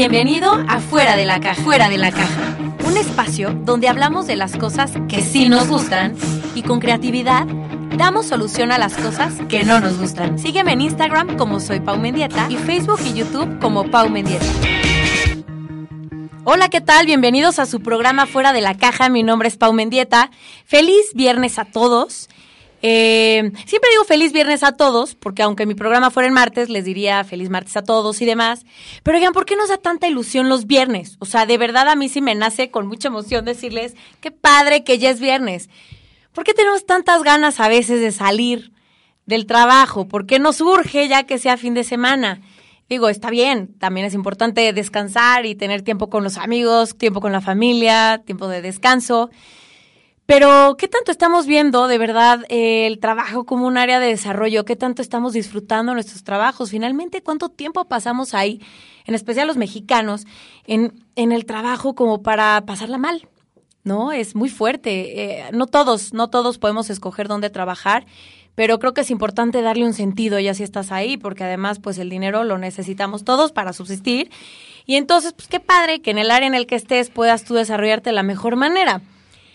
[0.00, 1.62] Bienvenido a Fuera de la Caja.
[1.62, 2.56] Fuera de la Caja.
[2.86, 6.16] Un espacio donde hablamos de las cosas que sí nos gustan
[6.54, 7.46] y con creatividad
[7.98, 10.38] damos solución a las cosas que no nos gustan.
[10.38, 14.46] Sígueme en Instagram como soy Pau Mendieta y Facebook y YouTube como Pau Mendieta.
[16.44, 17.04] Hola, ¿qué tal?
[17.04, 19.10] Bienvenidos a su programa Fuera de la Caja.
[19.10, 20.30] Mi nombre es Pau Mendieta.
[20.64, 22.30] Feliz viernes a todos.
[22.82, 26.84] Eh, siempre digo feliz viernes a todos, porque aunque mi programa fuera el martes, les
[26.84, 28.64] diría feliz martes a todos y demás.
[29.02, 31.16] Pero oigan, ¿por qué nos da tanta ilusión los viernes?
[31.18, 34.82] O sea, de verdad a mí sí me nace con mucha emoción decirles, qué padre
[34.84, 35.68] que ya es viernes.
[36.32, 38.72] ¿Por qué tenemos tantas ganas a veces de salir
[39.26, 40.08] del trabajo?
[40.08, 42.40] ¿Por qué nos urge ya que sea fin de semana?
[42.88, 47.30] Digo, está bien, también es importante descansar y tener tiempo con los amigos, tiempo con
[47.30, 49.30] la familia, tiempo de descanso.
[50.30, 54.64] Pero, ¿qué tanto estamos viendo de verdad el trabajo como un área de desarrollo?
[54.64, 56.70] ¿Qué tanto estamos disfrutando nuestros trabajos?
[56.70, 58.60] Finalmente, ¿cuánto tiempo pasamos ahí,
[59.06, 60.28] en especial los mexicanos,
[60.68, 63.26] en, en el trabajo como para pasarla mal?
[63.82, 64.12] ¿No?
[64.12, 65.20] Es muy fuerte.
[65.20, 68.06] Eh, no todos, no todos podemos escoger dónde trabajar,
[68.54, 71.98] pero creo que es importante darle un sentido ya si estás ahí, porque además, pues
[71.98, 74.30] el dinero lo necesitamos todos para subsistir.
[74.86, 77.54] Y entonces, pues qué padre que en el área en el que estés puedas tú
[77.54, 79.02] desarrollarte de la mejor manera.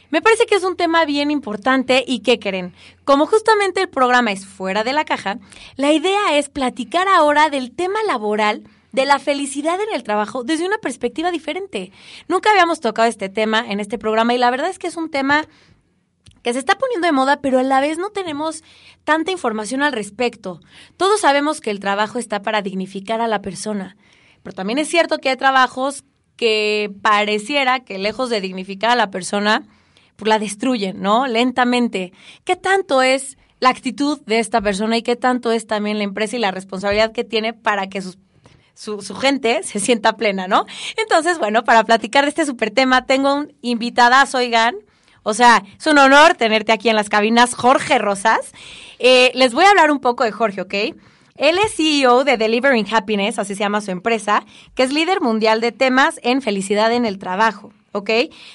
[0.09, 2.73] Me parece que es un tema bien importante y ¿qué creen?
[3.03, 5.39] Como justamente el programa es fuera de la caja,
[5.75, 10.65] la idea es platicar ahora del tema laboral de la felicidad en el trabajo desde
[10.65, 11.91] una perspectiva diferente.
[12.27, 15.09] Nunca habíamos tocado este tema en este programa y la verdad es que es un
[15.09, 15.45] tema
[16.41, 18.63] que se está poniendo de moda, pero a la vez no tenemos
[19.03, 20.61] tanta información al respecto.
[20.95, 23.97] Todos sabemos que el trabajo está para dignificar a la persona,
[24.43, 26.03] pero también es cierto que hay trabajos
[26.37, 29.63] que pareciera que lejos de dignificar a la persona,
[30.15, 31.27] pues la destruyen, ¿no?
[31.27, 32.13] Lentamente.
[32.43, 36.35] ¿Qué tanto es la actitud de esta persona y qué tanto es también la empresa
[36.35, 38.15] y la responsabilidad que tiene para que su,
[38.75, 40.65] su gente se sienta plena, ¿no?
[40.97, 44.75] Entonces, bueno, para platicar de este super tema, tengo un invitadazo, oigan.
[45.23, 48.51] O sea, es un honor tenerte aquí en las cabinas, Jorge Rosas.
[48.99, 50.73] Eh, les voy a hablar un poco de Jorge, ¿ok?
[51.37, 55.59] Él es CEO de Delivering Happiness, así se llama su empresa, que es líder mundial
[55.59, 57.73] de temas en felicidad en el trabajo.
[57.95, 58.09] ¿Ok?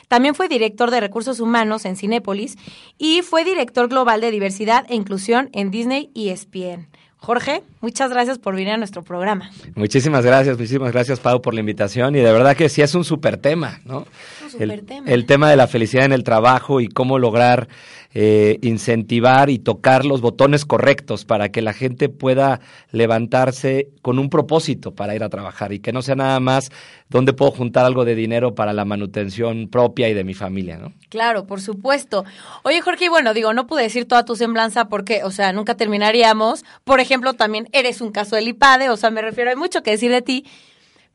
[0.08, 2.56] También fue director de recursos humanos en Cinépolis
[2.98, 6.88] y fue director global de diversidad e inclusión en Disney y ESPN.
[7.16, 9.50] Jorge, muchas gracias por venir a nuestro programa.
[9.74, 12.14] Muchísimas gracias, muchísimas gracias, Pau, por la invitación.
[12.14, 14.06] Y de verdad que sí es un súper tema, ¿no?
[14.42, 15.10] Un super el, tema.
[15.10, 17.68] el tema de la felicidad en el trabajo y cómo lograr
[18.12, 24.30] eh, incentivar y tocar los botones correctos para que la gente pueda levantarse con un
[24.30, 26.72] propósito para ir a trabajar y que no sea nada más
[27.08, 30.92] dónde puedo juntar algo de dinero para la manutención propia y de mi familia, ¿no?
[31.08, 32.24] Claro, por supuesto.
[32.64, 35.76] Oye, Jorge, y bueno, digo, no pude decir toda tu semblanza porque, o sea, nunca
[35.76, 36.64] terminaríamos.
[36.82, 39.90] Por ejemplo, también eres un caso del IPADE, o sea, me refiero, hay mucho que
[39.92, 40.44] decir de ti.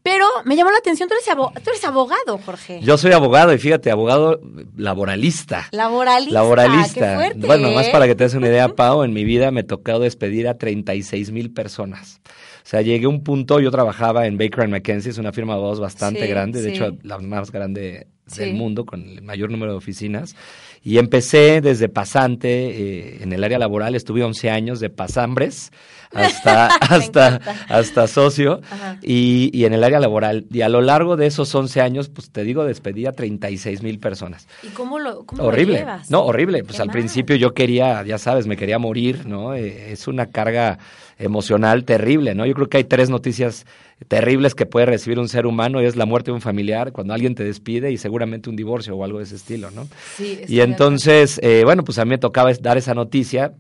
[0.04, 2.80] Pero me llamó la atención, tú eres, abo- tú eres abogado, Jorge.
[2.84, 4.40] Yo soy abogado y fíjate, abogado
[4.78, 5.68] laboralista.
[5.72, 6.34] Laboralista.
[6.34, 7.10] Laboralista.
[7.10, 7.92] Qué fuerte, bueno, más ¿eh?
[7.92, 11.32] para que te des una idea, Pau, en mi vida me tocó despedir a 36
[11.32, 12.22] mil personas.
[12.64, 15.58] O sea, llegué a un punto, yo trabajaba en Baker McKenzie, es una firma de
[15.58, 16.76] abogados bastante Sí, grande, de sí.
[16.76, 18.42] hecho la más grande Sí.
[18.42, 20.36] del mundo, con el mayor número de oficinas.
[20.84, 25.72] Y empecé desde pasante eh, en el área laboral, estuve 11 años de pasambres
[26.14, 28.62] hasta, hasta, hasta socio
[29.02, 30.46] y, y en el área laboral.
[30.52, 33.98] Y a lo largo de esos 11 años, pues te digo, despedí a 36 mil
[34.00, 34.48] personas.
[34.64, 35.80] ¿Y cómo lo, cómo lo Horrible.
[35.80, 36.10] llevas?
[36.12, 36.64] No, horrible.
[36.64, 36.94] Pues Qué al mal.
[36.94, 39.56] principio yo quería, ya sabes, me quería morir, ¿no?
[39.56, 40.78] Eh, es una carga
[41.18, 42.46] emocional terrible, ¿no?
[42.46, 43.66] Yo creo que hay tres noticias
[44.08, 47.14] terribles que puede recibir un ser humano y es la muerte de un familiar, cuando
[47.14, 49.88] alguien te despide y seguramente un divorcio o algo de ese estilo, ¿no?
[50.18, 53.54] Sí, Y entonces, eh, bueno, pues a mí me tocaba dar esa noticia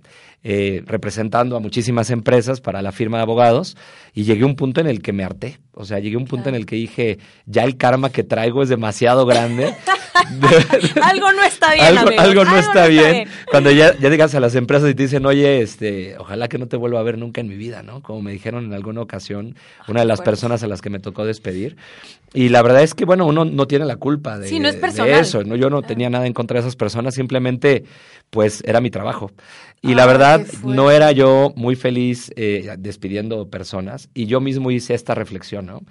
[0.48, 3.76] eh, representando a muchísimas empresas para la firma de abogados
[4.14, 5.58] y llegué a un punto en el que me harté.
[5.72, 7.18] O sea, llegué a un punto en el que dije,
[7.48, 9.74] ya el karma que traigo es demasiado grande
[11.04, 12.26] algo no está bien, algo, amigos.
[12.26, 13.28] algo no, está, bien.
[13.50, 16.68] Cuando ya, ya llegas a las empresas y te dicen, oye, este, ojalá que no
[16.68, 18.02] te vuelva a ver nunca en mi vida, ¿no?
[18.02, 19.56] Como me dijeron en alguna ocasión,
[19.88, 21.78] una de las personas a las que me tocó despedir.
[22.34, 24.80] Y la verdad es que, bueno, uno no tiene la culpa de, Sí, no es
[24.82, 25.44] de eso.
[25.44, 25.56] ¿no?
[25.56, 27.86] Yo no tenía nada en contra de esas personas, simplemente,
[28.30, 29.32] pues, era mi trabajo.
[29.82, 34.10] Y la verdad, no era yo muy feliz eh, despidiendo personas.
[34.14, 35.82] Y yo mismo hice esta reflexión, ¿no?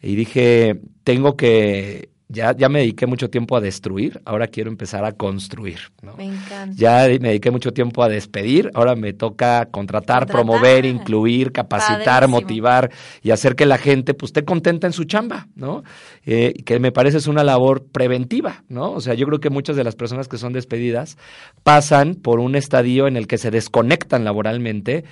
[0.00, 5.04] Y dije, tengo que, ya, ya me dediqué mucho tiempo a destruir, ahora quiero empezar
[5.04, 6.14] a construir, ¿no?
[6.16, 6.74] Me encanta.
[6.76, 10.26] Ya me dediqué mucho tiempo a despedir, ahora me toca contratar, Contratar.
[10.28, 12.40] promover, incluir, capacitar, Padrísimo.
[12.40, 12.90] motivar
[13.22, 15.84] y hacer que la gente pues esté contenta en su chamba, ¿no?
[16.24, 18.92] Eh, que me parece es una labor preventiva, ¿no?
[18.92, 21.18] O sea, yo creo que muchas de las personas que son despedidas
[21.62, 25.04] pasan por un estadio en el que se desconectan laboralmente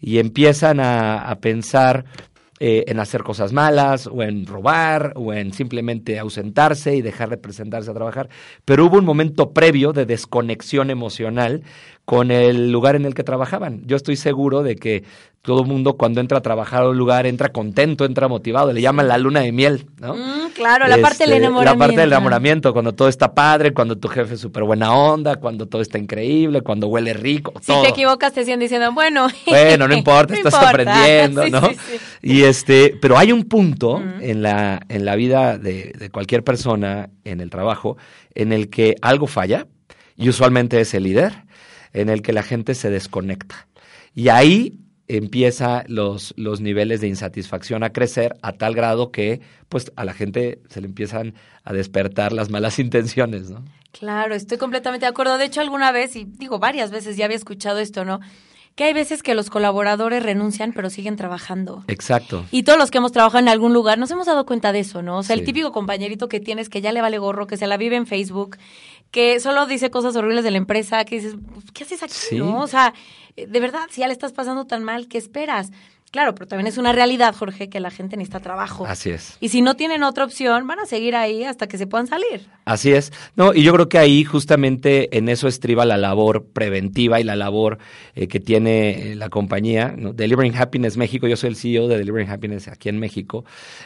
[0.00, 2.04] y empiezan a, a pensar
[2.60, 7.36] eh, en hacer cosas malas o en robar o en simplemente ausentarse y dejar de
[7.36, 8.28] presentarse a trabajar.
[8.64, 11.62] Pero hubo un momento previo de desconexión emocional
[12.08, 13.82] con el lugar en el que trabajaban.
[13.84, 15.04] Yo estoy seguro de que
[15.42, 18.80] todo el mundo cuando entra a trabajar a un lugar entra contento, entra motivado, le
[18.80, 20.14] llaman la luna de miel, ¿no?
[20.14, 21.64] Mm, claro, la parte del Este, enamoramiento.
[21.64, 25.36] La parte del enamoramiento, cuando todo está padre, cuando tu jefe es súper buena onda,
[25.36, 27.82] cuando todo está increíble, cuando huele rico, Si todo.
[27.82, 29.28] te equivocas, te siguen diciendo, bueno.
[29.46, 30.70] Bueno, no importa, no estás importa.
[30.70, 31.60] aprendiendo, Sí, ¿no?
[31.68, 31.98] sí, sí.
[32.22, 37.10] Y este, pero hay un punto en la, en la vida de, de cualquier persona
[37.24, 37.98] en el trabajo
[38.34, 39.66] en el que algo falla,
[40.16, 41.44] y usualmente es el líder,
[41.92, 43.68] en el que la gente se desconecta.
[44.14, 49.90] Y ahí empieza los, los niveles de insatisfacción a crecer a tal grado que pues
[49.96, 53.64] a la gente se le empiezan a despertar las malas intenciones, ¿no?
[53.92, 55.38] Claro, estoy completamente de acuerdo.
[55.38, 58.20] De hecho, alguna vez, y digo varias veces, ya había escuchado esto, ¿no?
[58.76, 61.82] Que hay veces que los colaboradores renuncian, pero siguen trabajando.
[61.88, 62.44] Exacto.
[62.52, 65.02] Y todos los que hemos trabajado en algún lugar nos hemos dado cuenta de eso,
[65.02, 65.18] ¿no?
[65.18, 67.76] O sea, el típico compañerito que tienes que ya le vale gorro, que se la
[67.76, 68.56] vive en Facebook,
[69.10, 71.36] que solo dice cosas horribles de la empresa, que dices,
[71.74, 72.36] ¿qué haces aquí, Sí.
[72.38, 72.60] no?
[72.60, 72.92] O sea,
[73.36, 75.70] de verdad, si ya le estás pasando tan mal, ¿qué esperas?
[76.10, 78.86] Claro, pero también es una realidad, Jorge, que la gente necesita trabajo.
[78.86, 79.36] Así es.
[79.40, 82.46] Y si no tienen otra opción, van a seguir ahí hasta que se puedan salir.
[82.64, 83.12] Así es.
[83.36, 87.36] No, y yo creo que ahí justamente en eso estriba la labor preventiva y la
[87.36, 87.78] labor
[88.14, 90.12] eh, que tiene eh, la compañía, ¿no?
[90.12, 91.26] Delivering Happiness México.
[91.26, 93.44] Yo soy el CEO de Delivering Happiness aquí en México.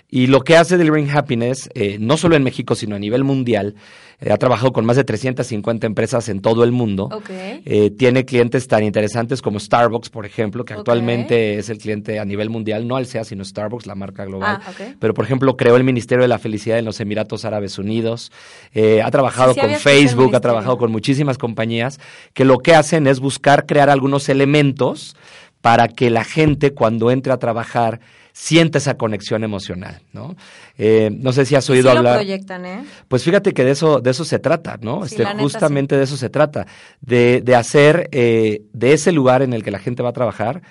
[0.09, 3.75] Y lo que hace Delivering Happiness, eh, no solo en México, sino a nivel mundial,
[4.23, 7.09] eh, ha trabajado con más de 350 empresas en todo el mundo.
[7.13, 7.31] Ok.
[7.31, 12.25] Eh, tiene clientes tan interesantes como Starbucks, por ejemplo, que actualmente es el cliente a
[12.25, 14.61] nivel mundial, no al SEA, sino Starbucks, la marca global.
[14.63, 14.73] Ah.
[14.99, 18.33] Pero, por ejemplo, creó el Ministerio de la Felicidad en los Emiratos Árabes Unidos.
[18.75, 22.01] Eh, ha trabajado Sí, sí, con Facebook, ha trabajado con muchísimas compañías
[22.35, 25.17] que lo que hacen es buscar crear algunos elementos
[25.61, 28.01] para que la gente cuando entre a trabajar
[28.33, 30.37] sienta esa conexión emocional, ¿no?
[30.79, 32.15] Eh, no sé si has oído sí hablar.
[32.15, 32.85] lo proyectan, ¿eh?
[33.09, 35.07] Pues fíjate que de eso, de eso se trata, ¿no?
[35.07, 36.67] Sí, este, justamente de eso se trata,
[37.01, 40.63] de, de hacer eh, de ese lugar en el que la gente va a trabajar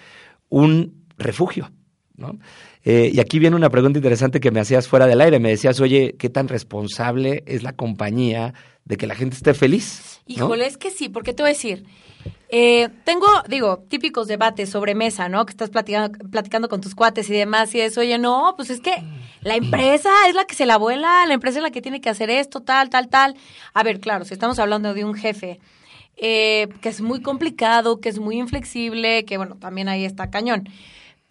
[0.50, 1.72] un refugio,
[2.16, 2.38] ¿no?
[2.84, 5.40] Eh, y aquí viene una pregunta interesante que me hacías fuera del aire.
[5.40, 8.54] Me decías, oye, ¿qué tan responsable es la compañía
[8.86, 10.22] de que la gente esté feliz?
[10.28, 11.86] Híjole, es que sí, porque te voy a decir,
[12.50, 15.46] eh, tengo, digo, típicos debates sobre mesa, ¿no?
[15.46, 18.82] Que estás platicando, platicando con tus cuates y demás, y eso, oye, no, pues es
[18.82, 18.94] que
[19.42, 22.10] la empresa es la que se la vuela, la empresa es la que tiene que
[22.10, 23.36] hacer esto, tal, tal, tal.
[23.74, 25.60] A ver, claro, si estamos hablando de un jefe
[26.18, 30.70] eh, que es muy complicado, que es muy inflexible, que bueno, también ahí está cañón.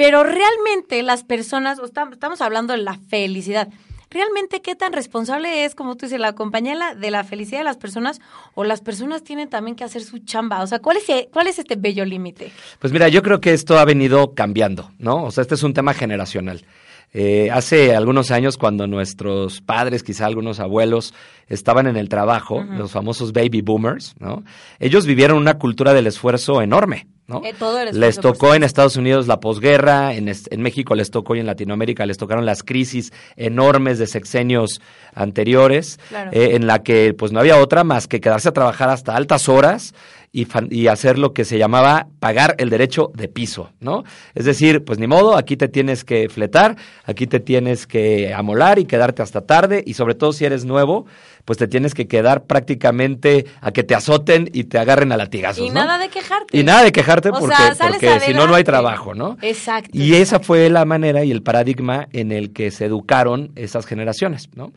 [0.00, 3.68] Pero realmente las personas, estamos hablando de la felicidad.
[4.08, 7.76] ¿Realmente qué tan responsable es, como tú dices, la compañía de la, felicidad de las
[7.76, 8.18] personas
[8.54, 10.62] o las personas tienen también que hacer su chamba?
[10.62, 12.50] O sea, ¿cuál es, cuál es este bello límite?
[12.78, 15.24] Pues mira, yo creo que esto ha venido cambiando, ¿no?
[15.24, 16.64] O sea, este es un tema generacional.
[17.12, 21.12] Eh, hace algunos años, cuando nuestros padres, quizá algunos abuelos,
[21.46, 24.44] estaban en el trabajo, los famosos baby boomers, ¿no?
[24.78, 27.40] Ellos vivieron una cultura del esfuerzo enorme, ¿no?
[27.44, 28.64] Eh, todo el esfuerzo, les tocó en.
[28.64, 33.12] Estados Unidos la posguerra, en, México les tocó y en Latinoamérica les tocaron las crisis
[33.36, 34.80] enormes de sexenios
[35.14, 36.30] anteriores, Claro.
[36.32, 39.48] eh, en la que pues no había otra más que quedarse a trabajar hasta altas
[39.48, 39.94] horas
[40.32, 44.04] y, hacer lo que se llamaba pagar el derecho de piso, ¿no?
[44.34, 48.78] Es decir, pues ni modo, aquí te tienes que fletar, aquí te tienes que amolar
[48.78, 51.06] y quedarte hasta tarde y sobre todo si eres nuevo,
[51.44, 55.64] pues te tienes que quedar prácticamente a que te azoten y te agarren a latigazos,
[55.66, 55.74] Y ¿no?
[55.74, 56.56] nada de quejarte.
[56.56, 59.36] Y nada de quejarte O porque, porque si no, no hay trabajo, ¿no?
[59.42, 59.90] Exacto.
[59.92, 64.48] Y esa fue la manera y el paradigma en el que se educaron esas generaciones,
[64.54, 64.72] ¿no?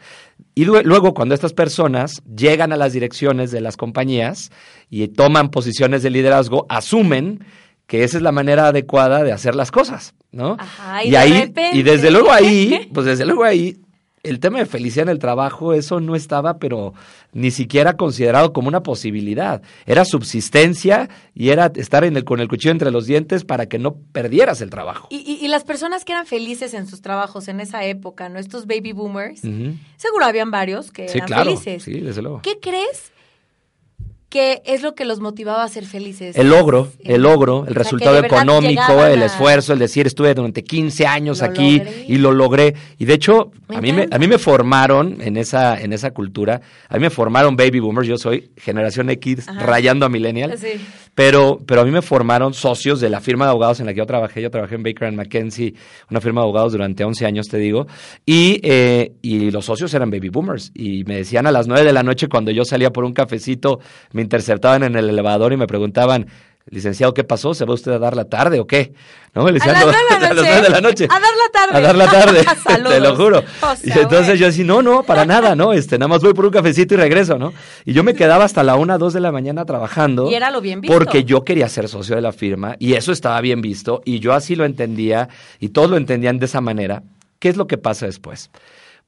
[0.55, 4.51] Y lue- luego cuando estas personas llegan a las direcciones de las compañías
[4.93, 7.43] y toman posiciones de liderazgo, asumen
[7.87, 10.55] que esa es la manera adecuada de hacer las cosas, ¿no?
[10.59, 13.77] Ajá, y y de ahí repente- y desde luego ahí, pues desde luego ahí
[14.21, 16.93] el tema de felicidad en el trabajo, eso no estaba, pero
[17.33, 19.63] ni siquiera considerado como una posibilidad.
[19.87, 23.79] Era subsistencia y era estar en el, con el cuchillo entre los dientes para que
[23.79, 25.07] no perdieras el trabajo.
[25.09, 28.37] Y, y, las personas que eran felices en sus trabajos en esa época, ¿no?
[28.37, 29.41] Estos baby boomers,
[29.97, 31.81] seguro habían varios que eran felices.
[31.83, 32.41] Sí, desde luego.
[32.43, 33.11] ¿Qué crees
[34.33, 36.35] ¿Qué es lo que los motivaba a ser felices?
[36.35, 41.43] El logro, el logro, el resultado económico, el esfuerzo, el decir, estuve durante 15 años
[41.43, 42.73] aquí y lo logré.
[42.97, 46.61] Y de hecho, a mí, me, a mí me formaron en esa, en esa cultura,
[46.89, 50.57] a mí me formaron baby boomers, yo soy generación X rayando a millennial.
[51.15, 53.99] Pero, pero a mí me formaron socios de la firma de abogados en la que
[53.99, 54.41] yo trabajé.
[54.41, 55.75] Yo trabajé en Baker and McKenzie,
[56.09, 57.85] una firma de abogados durante 11 años, te digo.
[58.25, 60.71] Y, eh, y los socios eran baby boomers.
[60.73, 63.79] Y me decían a las 9 de la noche cuando yo salía por un cafecito,
[64.11, 66.27] me interceptaban en el elevador y me preguntaban,
[66.69, 67.53] licenciado, ¿qué pasó?
[67.53, 68.93] ¿Se va usted a dar la tarde o qué?
[69.33, 69.45] ¿No?
[69.45, 69.63] a, las
[70.35, 71.07] nueve de la noche.
[71.09, 71.77] A dar la tarde.
[71.77, 72.45] A dar la tarde,
[72.89, 73.43] te lo juro.
[73.83, 75.73] y entonces yo decía, no, no, para nada, ¿no?
[75.73, 77.53] Este, nada más voy por un cafecito y regreso, ¿no?
[77.85, 80.29] Y yo me quedaba hasta la una, dos de la mañana trabajando.
[80.29, 80.93] Y era lo bien visto.
[80.97, 84.33] Porque yo quería ser socio de la firma y eso estaba bien visto y yo
[84.33, 87.03] así lo entendía y todos lo entendían de esa manera.
[87.39, 88.49] ¿Qué es lo que pasa después?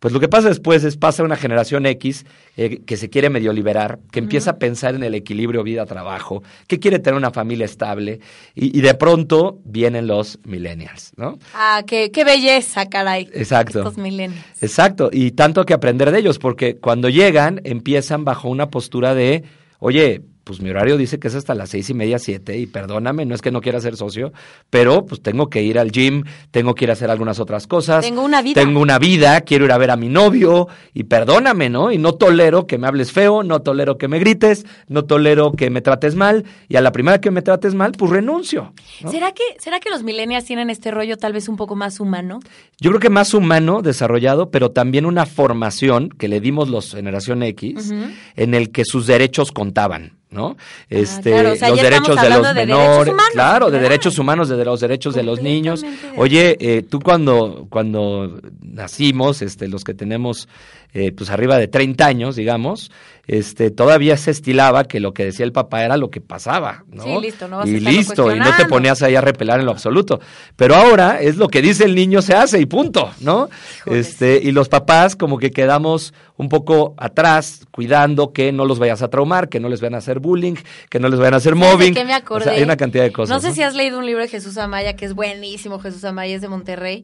[0.06, 3.52] Pues lo que pasa después es pasa una generación X eh, que se quiere medio
[3.52, 8.20] liberar, que empieza a pensar en el equilibrio vida-trabajo, que quiere tener una familia estable
[8.54, 11.40] y, de pronto vienen los millennials, ¿no?
[11.56, 13.28] Ah, qué, qué belleza, caray.
[13.34, 13.80] Exacto.
[13.80, 14.46] Estos millennials.
[14.62, 19.44] Exacto, y tanto que aprender de ellos, porque cuando llegan empiezan bajo una postura de,
[19.80, 23.26] oye, pues mi horario dice que es hasta las seis y media, siete, y perdóname,
[23.26, 24.32] no es que no quiera ser socio,
[24.70, 28.06] pero pues tengo que ir al gym, tengo que ir a hacer algunas otras cosas.
[28.06, 28.62] Tengo una vida.
[28.62, 31.92] Tengo una vida, quiero ir a ver a mi novio, y perdóname, ¿no?
[31.92, 35.70] Y no tolero que me hables feo, no tolero que me grites, no tolero que
[35.70, 38.74] me trates mal, y a la primera que me trates mal, pues renuncio.
[39.10, 42.40] ¿Será, que, ¿Será que los millennials tienen este rollo tal vez un poco más humano?
[42.80, 47.44] Yo creo que más humano, desarrollado, pero también una formación que le dimos los generación
[47.44, 47.92] X,
[48.36, 50.14] en el que sus derechos contaban.
[50.36, 50.56] ¿No?
[50.60, 55.24] Ah, este, los derechos de los menores, claro, de derechos humanos, de los derechos de
[55.24, 55.84] los niños.
[56.18, 60.48] Oye, eh, tú cuando cuando nacimos, este, los que tenemos
[60.96, 62.90] eh, pues arriba de 30 años, digamos,
[63.28, 67.04] este, todavía se estilaba que lo que decía el papá era lo que pasaba, ¿no?
[67.04, 70.22] Sí, listo, no y listo, y no te ponías ahí a repelar en lo absoluto.
[70.56, 73.50] Pero ahora es lo que dice el niño se hace y punto, ¿no?
[73.86, 79.02] Este, y los papás como que quedamos un poco atrás, cuidando que no los vayas
[79.02, 80.56] a traumar, que no les vayan a hacer bullying,
[80.90, 81.94] que no les vayan a hacer mobbing.
[81.94, 82.52] me acordé?
[82.52, 83.36] hay una cantidad de cosas.
[83.36, 86.38] No sé si has leído un libro de Jesús Amaya que es buenísimo, Jesús Amaya
[86.38, 87.04] es de Monterrey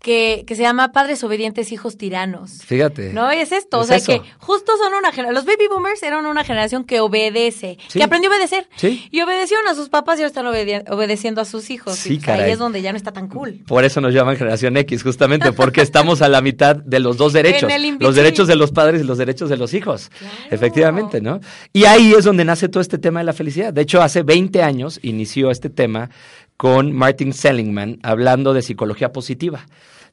[0.00, 2.62] que, que, se llama Padres Obedientes, Hijos Tiranos.
[2.64, 3.12] Fíjate.
[3.12, 3.80] No, es esto.
[3.80, 5.34] o sea, que justo son una generación.
[5.34, 8.68] Los baby boomers eran una generación que obedece, que aprendió a obedecer.
[8.76, 9.08] Sí.
[9.10, 10.46] Y obedecieron a sus papás y ahora están
[10.92, 11.96] obedeciendo a sus hijos.
[11.96, 13.64] Sí, y ahí es donde ya no está tan cool.
[13.66, 17.32] Por eso nos llaman generación X, justamente, porque estamos a la mitad de los dos
[17.32, 17.70] derechos.
[17.98, 20.10] los derechos de los padres y los derechos de los hijos.
[20.50, 21.40] Efectivamente, ¿no?
[21.72, 23.72] Y ahí es donde nace todo este tema de la felicidad.
[23.72, 26.10] De hecho, hace 20 años inició este tema
[26.56, 29.66] con Martin Seligman hablando de psicología positiva.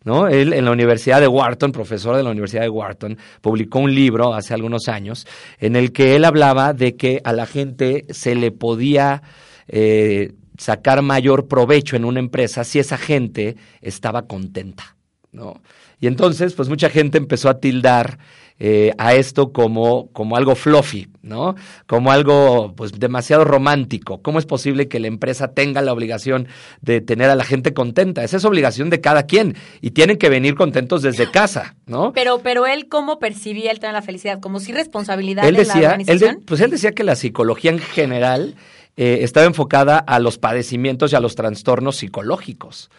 [0.06, 0.28] ¿No?
[0.28, 4.34] Él en la Universidad de Wharton, profesor de la Universidad de Wharton, publicó un libro
[4.34, 5.26] hace algunos años
[5.60, 9.24] en el que él hablaba de que a la gente se le podía
[9.70, 14.98] eh, sacar mayor provecho en una empresa si esa gente estaba contenta,
[15.32, 15.62] ¿no?
[16.02, 18.20] Y entonces, pues mucha gente empezó a tildar
[18.60, 21.56] eh, a esto como, como algo fluffy, ¿no?
[21.88, 24.22] Como algo pues demasiado romántico.
[24.22, 26.48] ¿Cómo es posible que la empresa tenga la obligación
[26.82, 28.24] de tener a la gente contenta?
[28.24, 32.14] Esa es obligación de cada quien y tienen que venir contentos desde casa, ¿no?
[32.14, 35.74] Pero, pero él cómo percibía el tema de la felicidad, como si responsabilidad él decía,
[35.74, 36.44] de la organización.
[36.46, 38.56] pues él decía que la psicología en general
[38.96, 42.90] eh, estaba enfocada a los padecimientos y a los trastornos psicológicos.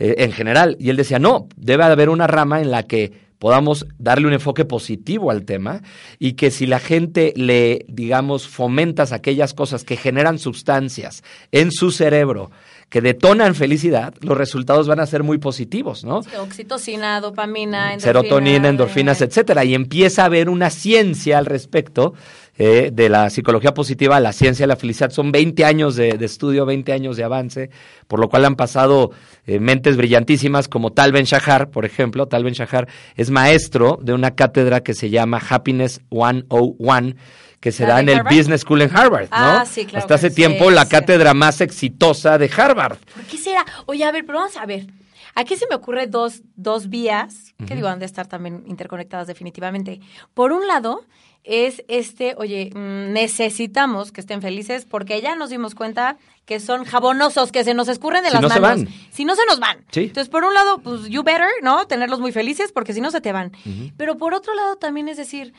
[0.00, 0.76] Eh, en general.
[0.78, 4.64] Y él decía, no, debe haber una rama en la que podamos darle un enfoque
[4.64, 5.82] positivo al tema
[6.18, 11.90] y que si la gente le, digamos, fomentas aquellas cosas que generan sustancias en su
[11.90, 12.50] cerebro,
[12.88, 16.20] que detonan felicidad, los resultados van a ser muy positivos, ¿no?
[16.40, 22.14] oxitocina, dopamina, endorfina, serotonina, endorfinas, etcétera, y empieza a haber una ciencia al respecto
[22.60, 25.10] eh, de la psicología positiva, la ciencia de la felicidad.
[25.10, 27.70] Son 20 años de, estudio, 20 años de avance,
[28.08, 29.12] por lo cual han pasado
[29.46, 32.26] eh, mentes brillantísimas como Tal Ben Shahar, por ejemplo.
[32.26, 37.14] Tal Ben Shahar es maestro de una cátedra que se llama Happiness 101
[37.60, 39.36] que se da en el Business School en Harvard, ¿no?
[39.36, 39.98] Ah, sí, claro.
[40.04, 42.98] Hasta hace tiempo la cátedra más exitosa de Harvard.
[43.14, 43.64] ¿Por qué será?
[43.86, 44.86] Oye, a ver, pero vamos a ver.
[45.34, 50.00] Aquí se me ocurre dos, dos vías, que digo, han de estar también interconectadas definitivamente.
[50.34, 51.04] Por un lado,
[51.44, 56.84] es este, oye, mm, necesitamos que estén felices porque ya nos dimos cuenta que son
[56.84, 58.84] jabonosos, que se nos escurren de Si las no se manos.
[58.84, 58.94] van.
[59.12, 59.78] Si no se nos van.
[59.92, 60.00] Sí.
[60.04, 61.86] Entonces, por un lado, pues you better, ¿no?
[61.86, 63.52] Tenerlos muy felices porque si no se te van.
[63.96, 65.52] Pero por otro lado también es decir,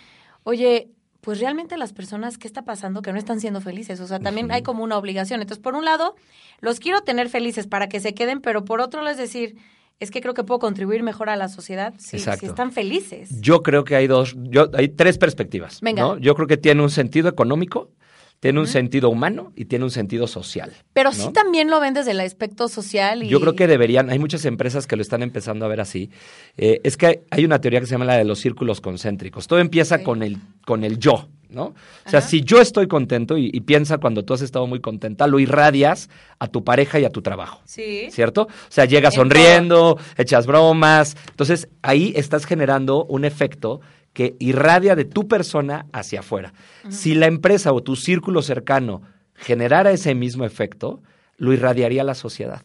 [0.44, 0.90] oye,
[1.22, 3.02] pues realmente las personas, ¿qué está pasando?
[3.02, 4.00] Que no están siendo felices.
[4.00, 5.42] O sea, también hay como una obligación.
[5.42, 6.16] Entonces, por un lado,
[6.62, 9.58] los quiero tener felices para que se queden, pero por otro lado es decir,
[10.00, 13.42] es que creo que puedo contribuir mejor a la sociedad si, están felices.
[13.42, 15.82] Yo creo que hay dos, yo, hay tres perspectivas.
[15.82, 16.02] Venga.
[16.02, 16.18] ¿no?
[16.18, 17.90] Yo creo que tiene un sentido económico,
[18.40, 20.72] tiene un sentido humano y tiene un sentido social.
[20.94, 21.16] Pero ¿no?
[21.16, 23.28] sí también lo ven desde el aspecto social y...
[23.28, 26.10] Yo creo que deberían, hay muchas empresas que lo están empezando a ver así.
[26.58, 29.48] Eh, es que hay, una teoría que se llama la de los círculos concéntricos.
[29.48, 31.64] Todo empieza con, el, con el yo, ¿no?
[32.06, 32.30] O sea, Ajá.
[32.30, 36.10] si yo estoy contento y, y piensa cuando tú has estado muy contenta, lo irradias
[36.40, 37.60] a tu pareja y a tu trabajo.
[37.66, 38.08] Sí.
[38.10, 38.44] ¿Cierto?
[38.44, 41.18] O sea, llegas En sonriendo, echas bromas.
[41.30, 43.82] Entonces, ahí estás generando un efecto
[44.14, 46.54] que irradia de tu persona hacia afuera.
[46.90, 49.02] Si la empresa o tu círculo cercano
[49.36, 51.02] generara ese mismo efecto,
[51.38, 52.64] lo irradiaría a la sociedad.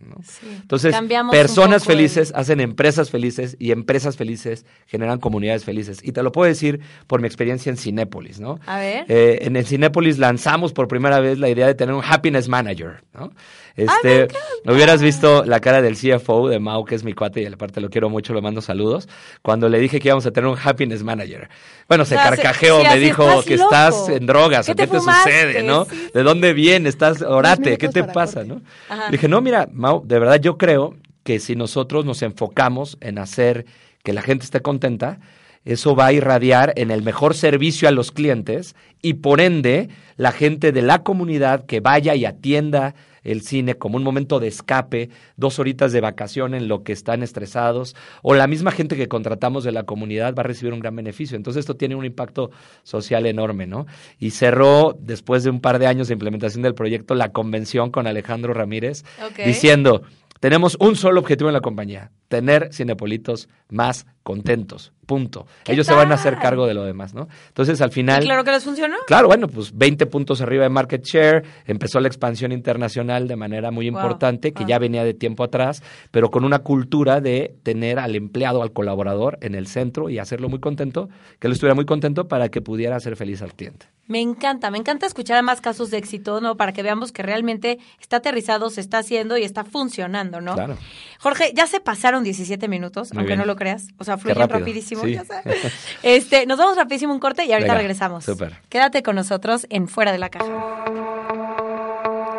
[0.00, 0.16] ¿no?
[0.22, 0.46] Sí.
[0.60, 6.00] Entonces, Cambiamos personas el- felices hacen empresas felices y empresas felices generan comunidades felices.
[6.02, 8.58] Y te lo puedo decir por mi experiencia en Cinépolis, ¿no?
[8.66, 9.06] A ver.
[9.08, 13.02] Eh, en el Cinépolis lanzamos por primera vez la idea de tener un happiness manager,
[13.14, 13.32] ¿no?
[13.76, 14.28] Este,
[14.66, 17.90] hubieras visto la cara del CFO de Mau, que es mi cuate y aparte lo
[17.90, 19.08] quiero mucho, le mando saludos,
[19.42, 21.48] cuando le dije que íbamos a tener un happiness manager.
[21.88, 23.64] Bueno, se O sea, se- carcajeó, me dijo que loco.
[23.74, 25.86] estás en drogas, ¿Qué o qué te te sucede, ¿no?
[25.86, 26.08] Sí.
[26.14, 26.90] ¿De dónde vienes?
[26.90, 27.76] ¿Estás orate?
[27.78, 28.48] ¿Qué te pasa, corte.
[28.48, 28.62] no?
[28.88, 29.10] Ajá.
[29.10, 33.66] Dije, no, mira, Mau, de verdad yo creo que si nosotros nos enfocamos en hacer
[34.04, 35.18] que la gente esté contenta,
[35.64, 40.30] eso va a irradiar en el mejor servicio a los clientes y por ende la
[40.30, 45.10] gente de la comunidad que vaya y atienda el cine como un momento de escape,
[45.36, 49.64] dos horitas de vacación en lo que están estresados, o la misma gente que contratamos
[49.64, 51.36] de la comunidad va a recibir un gran beneficio.
[51.36, 52.50] Entonces esto tiene un impacto
[52.82, 53.86] social enorme, ¿no?
[54.18, 58.06] Y cerró, después de un par de años de implementación del proyecto, la convención con
[58.06, 59.04] Alejandro Ramírez,
[59.44, 60.02] diciendo,
[60.44, 65.46] tenemos un solo objetivo en la compañía, tener cinepolitos más contentos, punto.
[65.64, 67.28] ¿Qué Ellos se van a hacer cargo de lo demás, ¿no?
[67.48, 68.22] Entonces al final...
[68.22, 68.96] ¿Y claro que les funcionó?
[69.06, 73.70] Claro, bueno, pues 20 puntos arriba de market share, empezó la expansión internacional de manera
[73.70, 74.68] muy Wow, importante, que wow.
[74.68, 79.38] ya venía de tiempo atrás, pero con una cultura de tener al empleado, al colaborador
[79.40, 81.08] en el centro y hacerlo muy contento,
[81.38, 83.86] que él estuviera muy contento para que pudiera hacer feliz al cliente.
[84.06, 86.56] Me encanta, me encanta escuchar más casos de éxito, ¿no?
[86.56, 90.54] Para que veamos que realmente está aterrizado, se está haciendo y está funcionando, ¿no?
[90.54, 90.76] Claro.
[91.20, 93.38] Jorge, ya se pasaron 17 minutos, Muy aunque bien.
[93.38, 93.88] no lo creas.
[93.98, 95.04] O sea, fluyen rapidísimo.
[95.04, 95.14] sí.
[95.14, 95.56] ya sabes.
[96.02, 98.24] Este, nos vamos rapidísimo un corte y ahorita Venga, regresamos.
[98.24, 98.60] súper.
[98.68, 100.44] Quédate con nosotros en Fuera de la Caja.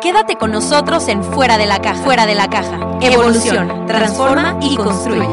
[0.00, 2.02] Quédate con nosotros en Fuera de la Caja.
[2.04, 2.78] Fuera de la Caja.
[3.00, 5.26] Evoluciona, transforma y construye.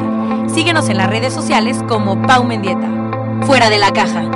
[0.51, 2.89] Síguenos en las redes sociales como Pau Mendieta.
[3.45, 4.31] Fuera de la Caja.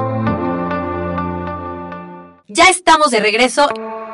[2.57, 3.69] Ya estamos de regreso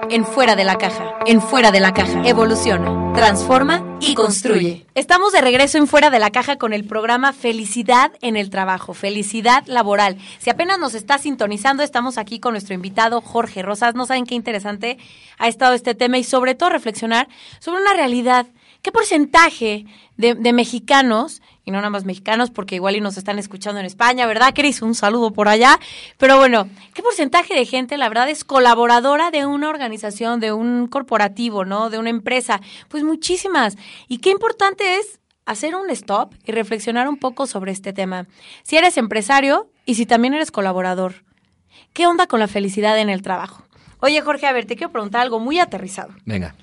[0.09, 1.15] en Fuera de la Caja.
[1.25, 2.27] En Fuera de la Caja.
[2.27, 4.85] Evoluciona, transforma y construye.
[4.95, 8.93] Estamos de regreso en Fuera de la Caja con el programa Felicidad en el Trabajo,
[8.93, 10.17] Felicidad Laboral.
[10.39, 13.95] Si apenas nos está sintonizando, estamos aquí con nuestro invitado Jorge Rosas.
[13.95, 14.97] No saben qué interesante
[15.37, 17.29] ha estado este tema y sobre todo reflexionar
[17.59, 18.47] sobre una realidad.
[18.81, 19.85] ¿Qué porcentaje
[20.17, 23.85] de, de mexicanos, y no nada más mexicanos, porque igual y nos están escuchando en
[23.85, 24.81] España, ¿verdad, Cris?
[24.81, 25.79] Un saludo por allá.
[26.17, 30.87] Pero bueno, ¿qué porcentaje de gente, la verdad, es colaboradora de una organización, de un
[30.87, 31.89] corporativo, ¿no?
[31.89, 32.61] De una empresa?
[32.89, 33.77] Pues muchísimas.
[34.07, 38.27] Y qué importante es hacer un stop y reflexionar un poco sobre este tema.
[38.63, 41.23] Si eres empresario y si también eres colaborador,
[41.93, 43.63] ¿qué onda con la felicidad en el trabajo?
[43.99, 46.13] Oye, Jorge, a ver, te quiero preguntar algo muy aterrizado.
[46.25, 46.55] Venga.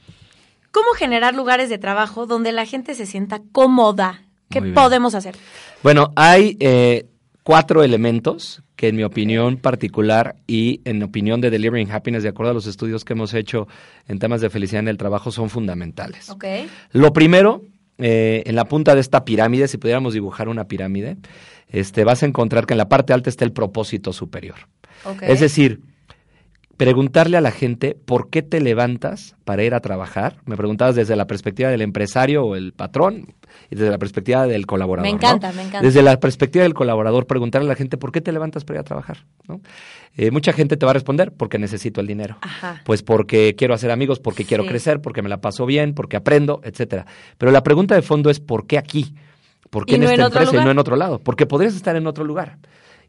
[0.73, 4.23] ¿Cómo generar lugares de trabajo donde la gente se sienta cómoda?
[4.51, 5.37] ¿Qué podemos hacer?
[5.83, 7.07] Bueno, hay eh,
[7.45, 12.51] cuatro elementos que en mi opinión particular y en opinión de Delivering Happiness, de acuerdo
[12.51, 13.69] a los estudios que hemos hecho
[14.09, 16.31] en temas de felicidad en el trabajo, son fundamentales.
[16.31, 16.45] Ok.
[16.93, 17.63] Lo primero,
[17.99, 21.17] eh, en la punta de esta pirámide, si pudiéramos dibujar una pirámide,
[21.69, 24.57] este, vas a encontrar que en la parte alta está el propósito superior.
[25.05, 25.23] Ok.
[25.23, 25.81] Es decir,
[26.77, 30.39] preguntarle a la gente por qué te levantas para ir a trabajar.
[30.47, 33.35] Me preguntabas desde la perspectiva del empresario o el patrón
[33.71, 35.07] desde la perspectiva del colaborador.
[35.07, 35.19] Me ¿no?
[35.19, 35.81] encanta, me encanta.
[35.83, 38.81] Desde la perspectiva del colaborador, preguntarle a la gente por qué te levantas para ir
[38.81, 39.25] a trabajar.
[39.49, 39.61] ¿no?
[40.17, 42.39] Eh, mucha gente te va a responder porque necesito el dinero.
[42.41, 42.83] Ajá.
[42.85, 46.61] Pues porque quiero hacer amigos, porque quiero crecer, porque me la paso bien, porque aprendo,
[46.65, 47.07] etcétera.
[47.39, 49.15] Pero la pregunta de fondo es ¿por qué aquí?
[49.71, 51.21] ¿Por qué ¿Y en no esta en empresa y no en otro lado?
[51.21, 52.59] Porque podrías estar en otro lugar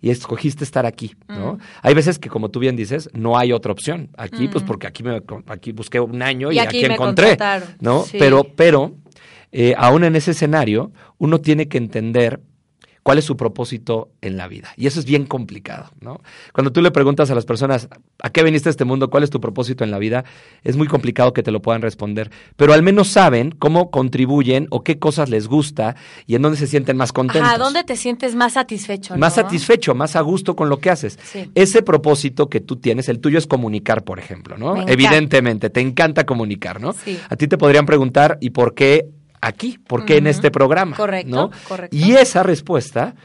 [0.01, 1.59] y escogiste estar aquí, ¿no?
[1.83, 4.09] Hay veces que, como tú bien dices, no hay otra opción.
[4.17, 7.37] Aquí, pues porque aquí me aquí busqué un año y, Y aquí me encontré.
[7.79, 8.03] ¿no?
[8.03, 8.17] Sí.
[8.17, 8.95] Pero, pero,
[9.51, 12.41] eh, aún en ese escenario, uno tiene que entender
[13.03, 14.69] cuál es su propósito en la vida.
[14.77, 16.21] Y eso es bien complicado, ¿no?
[16.53, 17.89] Cuando tú le preguntas a las personas,
[18.21, 19.09] ¿a qué viniste a este mundo?
[19.09, 20.23] ¿Cuál es tu propósito en la vida?
[20.63, 24.83] Es muy complicado que te lo puedan responder, pero al menos saben cómo contribuyen o
[24.83, 25.95] qué cosas les gusta
[26.27, 27.49] y en dónde se sienten más contentos.
[27.49, 29.17] Ajá, ¿dónde te sientes más satisfecho?
[29.17, 29.43] Más no?
[29.43, 31.17] satisfecho, más a gusto con lo que haces.
[31.23, 31.49] Sí.
[31.55, 34.87] Ese propósito que tú tienes, el tuyo es comunicar, por ejemplo, ¿no?
[34.87, 36.93] Evidentemente, te encanta comunicar, ¿no?
[36.93, 37.19] Sí.
[37.29, 39.07] A ti te podrían preguntar, ¿y por qué
[39.41, 39.77] aquí?
[39.85, 40.95] ¿Por qué en este programa?
[40.95, 41.51] Correcto, ¿no?
[41.67, 41.95] correcto.
[41.95, 43.15] Y esa respuesta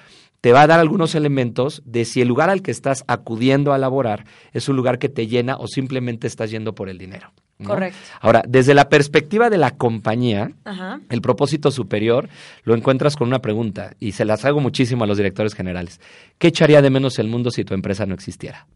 [0.40, 3.78] te va a dar algunos elementos de si el lugar al que estás acudiendo a
[3.78, 7.32] laborar es un lugar que te llena o simplemente estás yendo por el dinero.
[7.58, 7.70] ¿no?
[7.70, 7.98] Correcto.
[8.20, 11.00] Ahora, desde la perspectiva de la compañía, Ajá.
[11.08, 12.28] el propósito superior
[12.64, 16.00] lo encuentras con una pregunta y se las hago muchísimo a los directores generales.
[16.38, 18.66] ¿Qué echaría de menos el mundo si tu empresa no existiera?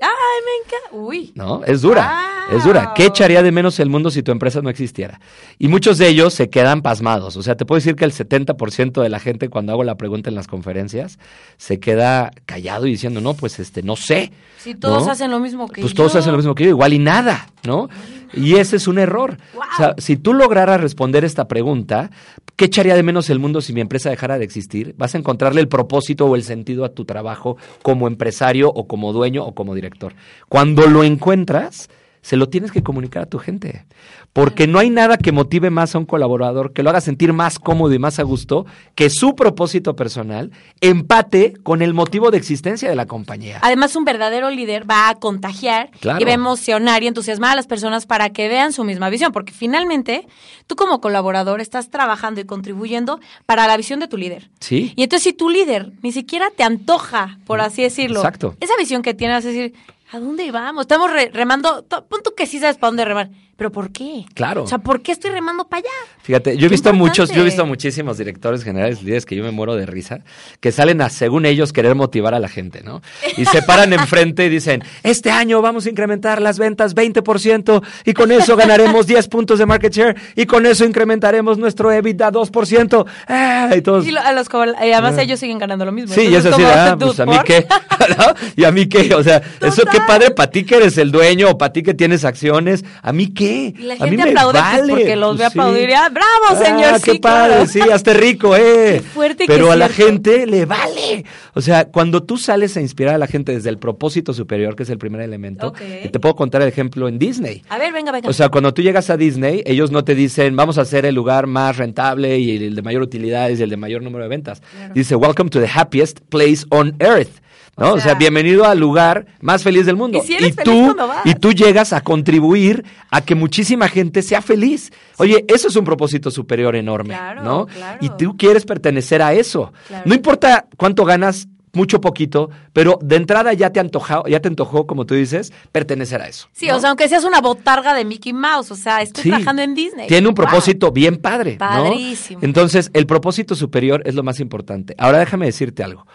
[0.00, 0.08] Ay,
[0.44, 0.96] me encanta.
[0.96, 1.32] Uy.
[1.34, 1.62] ¿No?
[1.64, 2.56] Es dura, Wow.
[2.58, 2.92] es dura.
[2.94, 5.20] ¿Qué echaría de menos el mundo si tu empresa no existiera?
[5.58, 7.36] Y muchos de ellos se quedan pasmados.
[7.36, 10.30] O sea, te puedo decir que el 70% de la gente cuando hago la pregunta
[10.30, 11.18] en las conferencias
[11.56, 14.30] se queda callado y diciendo, no, pues este, no sé.
[14.58, 15.12] Si todos ¿no?
[15.12, 15.96] hacen lo mismo que Pues yo.
[15.96, 17.88] todos hacen lo mismo que yo, igual y nada, ¿no?
[18.32, 19.36] Y ese es un error.
[19.54, 19.62] Wow.
[19.62, 22.10] O sea, si tú lograras responder esta pregunta,
[22.56, 24.94] ¿qué echaría de menos el mundo si mi empresa dejara de existir?
[24.98, 29.12] Vas a encontrarle el propósito o el sentido a tu trabajo como empresario o como
[29.12, 30.14] dueño o como director.
[30.48, 31.88] Cuando lo encuentras,
[32.22, 33.84] se lo tienes que comunicar a tu gente.
[34.32, 37.58] Porque no hay nada que motive más a un colaborador, que lo haga sentir más
[37.58, 40.50] cómodo y más a gusto, que su propósito personal
[40.80, 43.58] empate con el motivo de existencia de la compañía.
[43.62, 46.20] Además, un verdadero líder va a contagiar Claro.
[46.20, 49.32] y va a emocionar y entusiasmar a las personas para que vean su misma visión,
[49.32, 50.26] porque finalmente
[50.66, 54.50] tú como colaborador estás trabajando y contribuyendo para la visión de tu líder.
[54.60, 54.92] Sí.
[54.96, 58.54] Y entonces si tu líder ni siquiera te antoja, por así decirlo, Exacto.
[58.60, 59.74] esa visión que tienes, es decir,
[60.10, 60.82] ¿a dónde vamos?
[60.82, 64.24] Estamos re- remando, to- pon tú que sí sabes para dónde remar, pero ¿por qué?
[64.34, 64.62] Claro.
[64.62, 65.90] O sea, ¿por qué estoy remando para allá?
[66.22, 69.50] Fíjate, yo he visto muchos, yo he visto muchísimos directores generales, líderes que yo me
[69.50, 70.20] muero de risa,
[70.60, 73.02] que salen a, según ellos, querer motivar a la gente, ¿no?
[73.36, 78.12] Y se paran enfrente y dicen, este año vamos a incrementar las ventas 20% y
[78.12, 83.06] con eso ganaremos 10 puntos de market share y con eso incrementaremos nuestro EBITDA 2%.
[83.26, 83.70] ¡Ah!
[83.76, 86.14] Y todos, Y, lo- a los, y además ellos siguen ganando lo mismo.
[86.14, 87.66] Sí, y es Entonces, así, de, como, ah, ¿tú pues a mí qué,
[88.18, 88.34] ¿No?
[88.56, 91.50] Y a mí qué, o sea, eso qué padre para ti que eres el dueño
[91.50, 94.30] o para ti que tienes acciones, a mí qué, Y la a mí gente me
[94.30, 95.46] aplaude, vale, porque los ve sí.
[95.46, 97.66] aplaudir ah, bravo, señor, Ah, qué sí, padre, claro.
[97.66, 98.62] sí, hazte rico, eh.
[98.94, 101.24] Qué fuerte Pero a la gente le vale.
[101.54, 104.82] O sea, cuando tú sales a inspirar a la gente desde el propósito superior, que
[104.84, 107.62] es el primer elemento, te puedo contar el ejemplo en Disney.
[107.68, 108.28] A ver, venga, venga.
[108.28, 111.14] O sea, cuando tú llegas a Disney, ellos no te dicen, vamos a hacer el
[111.14, 114.62] lugar más rentable y el de mayor utilidades y el de mayor número de ventas.
[114.94, 117.40] Dice, welcome to the happiest place on earth.
[117.78, 117.92] ¿No?
[117.92, 120.18] O O sea, bienvenido al lugar más feliz del mundo.
[120.22, 121.24] Y si eres feliz tú, vas.
[121.24, 124.92] y tú llegas a contribuir a que muchísima gente sea feliz.
[125.18, 127.66] Oye, eso es un propósito superior enorme, Claro, ¿no?
[127.66, 127.98] claro.
[128.00, 129.72] Y tú quieres pertenecer a eso.
[129.86, 130.02] Claro.
[130.06, 134.86] No importa cuánto ganas, mucho poquito, pero de entrada ya te antojó, ya te antojó,
[134.86, 136.48] como tú dices, pertenecer a eso.
[136.52, 136.76] sí, ¿no?
[136.76, 139.28] o sea, aunque seas una botarga de Mickey Mouse, o sea, estoy Sí.
[139.28, 140.08] trabajando en Disney.
[140.08, 140.46] Tiene un Wow.
[140.46, 141.52] propósito bien padre.
[141.52, 141.58] ¿no?
[141.58, 142.40] Padrísimo.
[142.42, 144.94] Entonces, el propósito superior es lo más importante.
[144.98, 146.06] Ahora déjame decirte algo.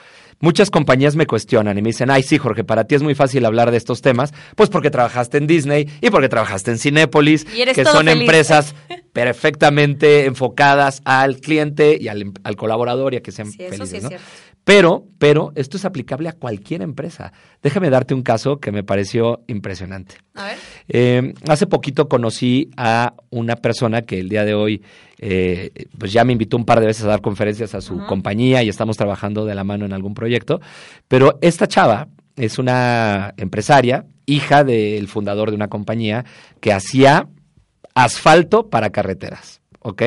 [0.44, 3.46] Muchas compañías me cuestionan y me dicen, ay, sí, Jorge, para ti es muy fácil
[3.46, 7.86] hablar de estos temas, pues porque trabajaste en Disney y porque trabajaste en Cinépolis, que
[7.86, 8.22] son feliz.
[8.22, 8.76] empresas
[9.14, 14.04] perfectamente enfocadas al cliente y al, al colaborador y a que sean Sí, eso felices.
[14.04, 14.20] sí ¿no?
[14.66, 17.34] Pero, pero esto es aplicable a cualquier empresa.
[17.62, 20.16] Déjame darte un caso que me pareció impresionante.
[20.36, 20.58] A ver.
[20.88, 24.82] Eh, hace poquito conocí a una persona que el día de hoy,
[25.26, 28.62] eh, pues ya me invitó un par de veces a dar conferencias a su compañía
[28.62, 30.60] y estamos trabajando de la mano en algún proyecto.
[31.08, 36.26] Pero esta chava es una empresaria, hija del fundador de una compañía
[36.60, 37.30] que hacía
[37.96, 40.02] asfalto para carreteras, ¿ok?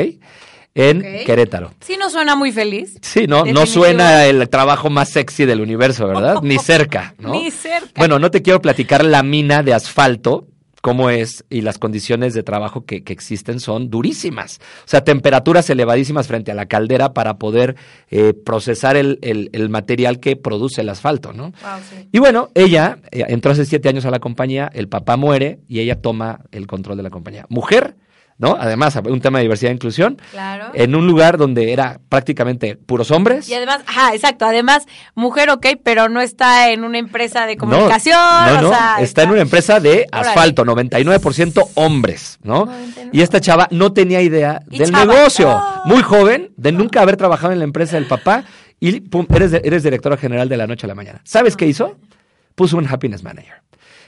[0.74, 1.24] En.
[1.24, 1.72] Querétaro.
[1.80, 2.98] Sí, no suena muy feliz.
[3.00, 6.40] Sí, no, no suena el trabajo más sexy del universo, ¿verdad?
[6.42, 7.32] Ni cerca, ¿no?
[7.32, 7.88] Ni cerca.
[7.96, 10.46] Bueno, no te quiero platicar la mina de asfalto,
[10.82, 14.60] cómo es, y las condiciones de trabajo que, que existen son durísimas.
[14.84, 17.76] O sea, temperaturas elevadísimas frente a la caldera para poder
[18.10, 21.44] eh, procesar el, el- el material que produce el asfalto, ¿no?
[21.44, 22.08] Wow, sí.
[22.12, 25.80] Y bueno, ella eh, entró hace siete años a la compañía, el papá muere y
[25.80, 27.46] ella toma el control de la compañía.
[27.48, 27.96] Mujer
[28.38, 28.56] ¿no?
[28.58, 30.20] Además, un tema de diversidad e inclusión.
[30.30, 30.70] Claro.
[30.74, 33.48] En un lugar donde era prácticamente puros hombres.
[33.48, 38.18] Y además, ajá, exacto, además, mujer, ok, pero no está en una empresa de comunicación.
[38.18, 42.66] No, no, o sea, está en una empresa de asfalto, 99% hombres, ¿no?
[42.66, 43.10] 99.
[43.12, 45.04] Y esta chava no tenía idea Y del chava.
[45.04, 45.50] negocio.
[45.50, 45.82] Oh.
[45.86, 48.44] Muy joven, de nunca haber trabajado en la empresa del papá,
[48.78, 51.20] y pum, eres, eres directora general de la noche a la mañana.
[51.24, 51.96] ¿Sabes qué hizo?
[52.54, 53.62] Puso un happiness manager.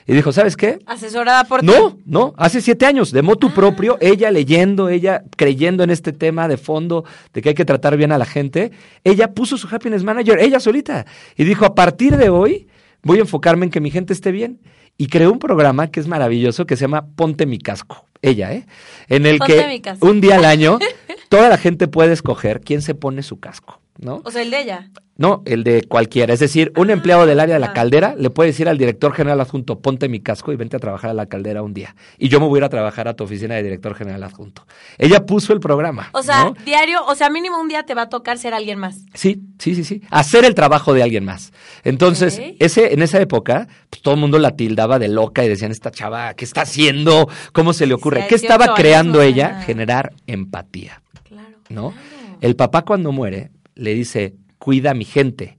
[0.07, 0.79] Y dijo, ¿sabes qué?
[0.85, 1.67] Asesorada por ti.
[1.67, 6.47] No, no, hace siete años, de motu propio, ella leyendo, ella creyendo en este tema
[6.47, 8.71] de fondo, de que hay que tratar bien a la gente,
[9.03, 12.67] ella puso su happiness manager, ella solita, y dijo, a partir de hoy
[13.03, 14.59] voy a enfocarme en que mi gente esté bien.
[15.01, 18.65] Y creó un programa que es maravilloso, que se llama Ponte mi casco, ella, ¿eh?
[19.07, 20.77] En el Ponte que un día al año
[21.29, 24.21] toda la gente puede escoger quién se pone su casco, ¿no?
[24.25, 24.89] O sea, el de ella.
[25.17, 26.33] No, el de cualquiera.
[26.33, 27.73] Es decir, un empleado del área de la Ah.
[27.73, 31.09] caldera le puede decir al director general adjunto, ponte mi casco y vente a trabajar
[31.09, 31.93] a la caldera un día.
[32.17, 34.65] Y yo me voy a ir a trabajar a tu oficina de director general adjunto.
[34.97, 36.09] Ella puso el programa.
[36.13, 36.55] O sea, ¿no?
[36.63, 38.99] diario, o sea, mínimo un día te va a tocar ser alguien más.
[39.13, 40.01] Sí, sí, sí, sí.
[40.09, 41.51] Hacer el trabajo de alguien más.
[41.83, 45.71] Entonces, ese, en esa época, pues, todo el mundo la tildaba de loca y decían,
[45.71, 47.27] esta chava, ¿qué está haciendo?
[47.51, 48.21] ¿Cómo se le ocurre?
[48.29, 49.61] ¿Qué 18 estaba creando ella?
[49.65, 51.01] Generar empatía.
[51.27, 51.57] Claro.
[51.67, 51.91] ¿no?
[51.91, 52.37] claro.
[52.39, 55.57] El papá cuando muere le dice, cuida a mi gente.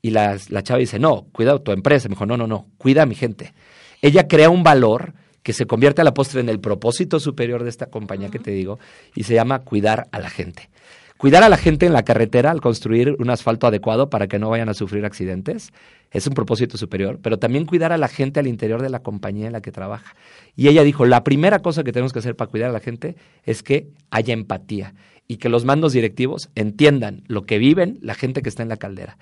[0.00, 2.08] Y la, la chava dice, no, cuida a tu empresa.
[2.08, 3.54] Me dijo, no, no, no, cuida a mi gente.
[4.02, 7.70] Ella crea un valor que se convierte a la postre en el propósito superior de
[7.70, 8.78] esta compañía que te digo
[9.14, 10.70] y se llama cuidar a la gente.
[11.18, 14.50] Cuidar a la gente en la carretera al construir un asfalto adecuado para que no
[14.50, 15.72] vayan a sufrir accidentes
[16.10, 19.46] es un propósito superior, pero también cuidar a la gente al interior de la compañía
[19.46, 20.14] en la que trabaja.
[20.56, 23.16] Y ella dijo, la primera cosa que tenemos que hacer para cuidar a la gente
[23.44, 24.94] es que haya empatía
[25.28, 28.76] y que los mandos directivos entiendan lo que viven la gente que está en la
[28.76, 29.16] caldera.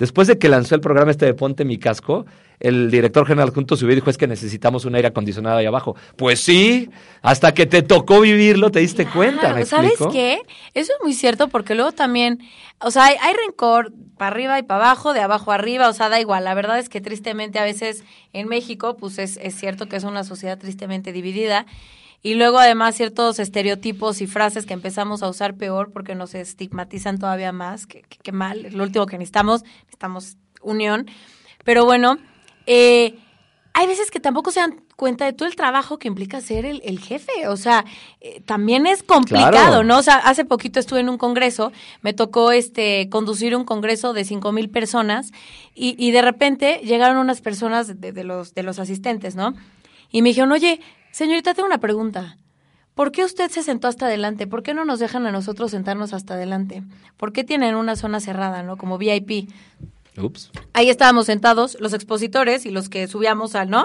[0.00, 2.24] Después de que lanzó el programa este de Ponte mi casco,
[2.58, 5.94] el director general junto subió y dijo, es que necesitamos un aire acondicionado ahí abajo.
[6.16, 6.88] Pues sí,
[7.20, 10.10] hasta que te tocó vivirlo te diste cuenta, ¿me ¿Sabes explico?
[10.10, 10.40] qué?
[10.72, 12.38] Eso es muy cierto porque luego también,
[12.78, 15.92] o sea, hay, hay rencor para arriba y para abajo, de abajo a arriba, o
[15.92, 16.44] sea, da igual.
[16.44, 20.04] La verdad es que tristemente a veces en México, pues es, es cierto que es
[20.04, 21.66] una sociedad tristemente dividida.
[22.22, 27.18] Y luego además ciertos estereotipos y frases que empezamos a usar peor porque nos estigmatizan
[27.18, 31.06] todavía más, que, que- que mal, es lo último que necesitamos, necesitamos unión.
[31.64, 32.18] Pero bueno,
[32.66, 33.16] eh,
[33.72, 36.82] hay veces que tampoco se dan cuenta de todo el trabajo que implica ser el,
[36.84, 37.48] el jefe.
[37.48, 37.86] O sea,
[38.20, 39.82] eh, también es complicado, Claro.
[39.84, 39.96] ¿no?
[39.98, 44.24] O sea, hace poquito estuve en un congreso, me tocó este conducir un congreso de
[44.24, 45.32] cinco mil personas
[45.74, 49.54] y, y de repente llegaron unas personas de, de los, de los asistentes, ¿no?
[50.10, 50.80] Y me dijeron, oye,
[51.10, 52.36] señorita, tengo una pregunta.
[52.94, 54.46] ¿Por qué usted se sentó hasta adelante?
[54.46, 56.82] ¿Por qué no nos dejan a nosotros sentarnos hasta adelante?
[57.16, 58.76] ¿Por qué tienen una zona cerrada, no?
[58.76, 59.48] Como VIP.
[60.72, 63.84] Ahí estábamos sentados, los expositores y los que subíamos al, ¿no?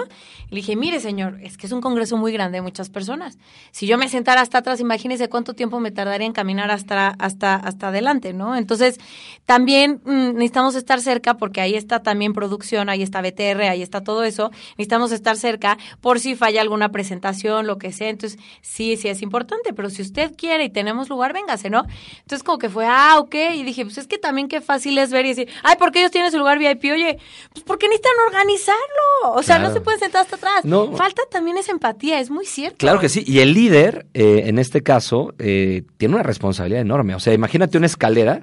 [0.50, 3.38] Le dije, mire, señor, es que es un congreso muy grande, muchas personas.
[3.70, 7.54] Si yo me sentara hasta atrás, imagínese cuánto tiempo me tardaría en caminar hasta, hasta,
[7.54, 8.56] hasta adelante, ¿no?
[8.56, 8.98] Entonces,
[9.44, 14.02] también mm, necesitamos estar cerca porque ahí está también producción, ahí está BTR, ahí está
[14.02, 14.50] todo eso.
[14.70, 18.08] Necesitamos estar cerca por si falla alguna presentación, lo que sea.
[18.08, 21.84] Entonces, sí, sí es importante, pero si usted quiere y tenemos lugar, véngase, ¿no?
[22.20, 23.34] Entonces, como que fue, ah, ok.
[23.54, 26.00] Y dije, pues es que también qué fácil es ver y decir, ay, ¿por qué
[26.00, 26.84] ellos tienen su lugar VIP?
[26.92, 27.18] Oye,
[27.52, 29.32] pues porque necesitan organizarlo.
[29.34, 29.68] O sea, Claro.
[29.68, 30.64] no se pueden sentar hasta atrás.
[30.64, 30.92] No.
[30.96, 32.78] Falta también esa empatía, es muy cierto.
[32.78, 33.22] Claro que sí.
[33.26, 37.14] Y el líder, eh, en este caso, eh, tiene una responsabilidad enorme.
[37.14, 38.42] O sea, imagínate una escalera.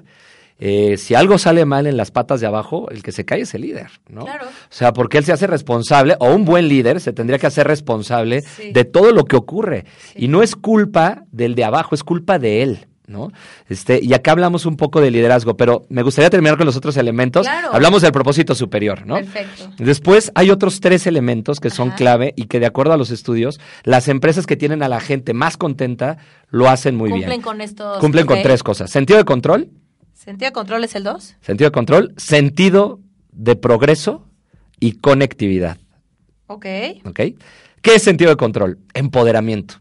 [0.60, 3.52] eh, si algo sale mal en las patas de abajo, el que se cae es
[3.54, 4.24] el líder, ¿no?
[4.24, 4.46] Claro.
[4.46, 7.66] O sea, porque él se hace responsable, o un buen líder se tendría que hacer
[7.66, 8.70] responsable Sí.
[8.70, 9.84] de todo lo que ocurre.
[10.12, 10.26] Sí.
[10.26, 12.86] Y no es culpa del de abajo, es culpa de él.
[13.06, 13.30] ¿No?
[13.68, 16.96] Este, y acá hablamos un poco de liderazgo, pero me gustaría terminar con los otros
[16.96, 17.46] elementos.
[17.46, 17.68] Claro.
[17.74, 19.16] Hablamos del propósito superior, ¿no?
[19.16, 19.70] Perfecto.
[19.76, 21.96] Después hay otros tres elementos que son Ajá.
[21.98, 25.34] clave y que de acuerdo a los estudios, las empresas que tienen a la gente
[25.34, 26.16] más contenta
[26.48, 27.42] lo hacen muy Cumplen bien.
[27.42, 27.98] con estos.
[27.98, 28.90] Cumplen con tres cosas.
[28.90, 29.68] Sentido de control,
[30.14, 31.36] ¿Sentido de control es el 2?
[31.42, 33.00] sentido de control, sentido
[33.32, 34.26] de progreso
[34.80, 35.76] y conectividad.
[36.46, 36.64] Ok.
[37.04, 37.20] ¿Ok?
[37.82, 38.78] ¿Qué es sentido de control?
[38.94, 39.74] Empoderamiento.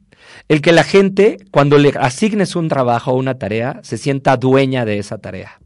[0.50, 4.86] El que la gente, cuando le asignes un trabajo o una tarea, se sienta dueña
[4.86, 5.60] de esa tarea.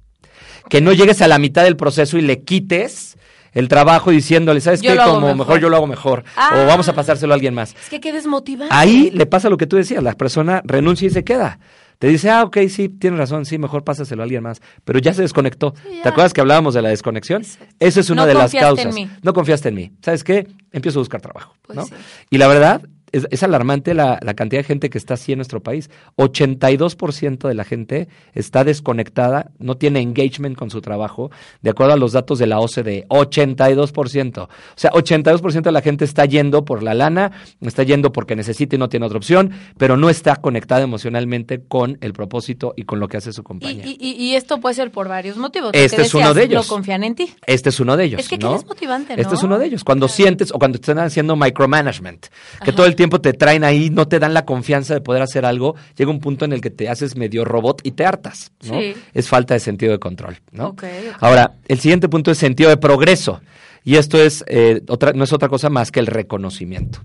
[0.70, 3.18] Que no llegues a la mitad del proceso y le quites
[3.54, 4.98] el trabajo diciéndole, ¿sabes Yo qué?
[4.98, 5.36] Como mejor.
[5.38, 6.24] mejor yo lo hago mejor.
[6.36, 6.62] Ah.
[6.62, 7.74] O vamos a pasárselo a alguien más.
[7.82, 8.74] Es que qué desmotivante.
[8.76, 11.60] Ahí le pasa lo que tú decías, la persona renuncia y se queda.
[11.98, 14.62] Te dice, ah, ok, sí, tienes razón, sí, mejor pásaselo a alguien más.
[14.86, 15.74] Pero ya se desconectó.
[15.82, 16.04] Sí, ya.
[16.04, 17.42] ¿Te acuerdas que hablábamos de la desconexión?
[17.42, 17.74] Exacto.
[17.80, 18.94] Esa es una No de las en causas.
[18.94, 19.10] mí.
[19.24, 19.92] No confiaste en mí.
[20.04, 20.48] ¿Sabes qué?
[20.72, 21.56] Empiezo a buscar trabajo.
[21.64, 21.86] Pues ¿no?
[21.86, 21.94] sí.
[22.30, 22.82] Y la verdad,
[23.30, 25.90] es, alarmante la, la, cantidad de gente que está así en nuestro país.
[26.18, 31.98] 82% de la gente está desconectada, no tiene engagement con su trabajo, de acuerdo a
[31.98, 33.06] los datos de la OCDE.
[33.10, 34.44] 82%.
[34.44, 38.76] O sea, 82% de la gente está yendo por la lana, está yendo porque necesita
[38.76, 43.00] y no tiene otra opción, pero no está conectada emocionalmente con el propósito y con
[43.00, 43.84] lo que hace su compañía.
[43.86, 45.72] Y, y, esto puede ser por varios motivos.
[45.74, 46.68] Este es uno de ellos.
[46.68, 47.34] No confían en ti.
[47.46, 48.20] Este es uno de ellos.
[48.20, 48.56] Es que ¿no?
[48.56, 49.22] es motivante, ¿no?
[49.22, 49.84] Este es uno de ellos.
[49.84, 52.28] Cuando sientes o cuando te están haciendo micromanagement,
[52.64, 55.46] que todo el tiempo te traen ahí, no te dan la confianza de poder hacer
[55.46, 58.80] algo, llega un punto en el que te haces medio robot y te hartas, ¿no?
[59.14, 60.76] Es falta de sentido de control, ¿no?
[61.20, 63.42] Ahora, el siguiente punto es sentido de progreso.
[63.84, 67.00] Y esto es eh, otra, no es otra cosa más que el reconocimiento.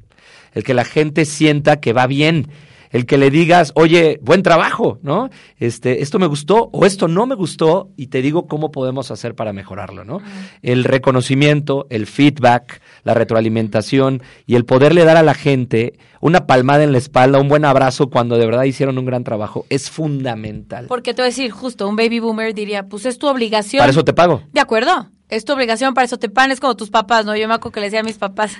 [0.52, 2.48] El que la gente sienta que va bien
[2.92, 5.30] el que le digas, oye, buen trabajo, ¿no?
[5.58, 9.34] Este, esto me gustó o esto no me gustó y te digo cómo podemos hacer
[9.34, 10.20] para mejorarlo, ¿no?
[10.62, 16.84] El reconocimiento, el feedback, la retroalimentación y el poderle dar a la gente una palmada
[16.84, 20.86] en la espalda, un buen abrazo cuando de verdad hicieron un gran trabajo es fundamental.
[20.86, 23.80] Porque te voy a decir, justo, un baby boomer diría, pues es tu obligación.
[23.80, 24.42] Para eso te pago.
[24.52, 27.34] De acuerdo es tu obligación, para eso te panes como tus papás, ¿no?
[27.34, 28.52] Yo me acuerdo que le decía a mis papás,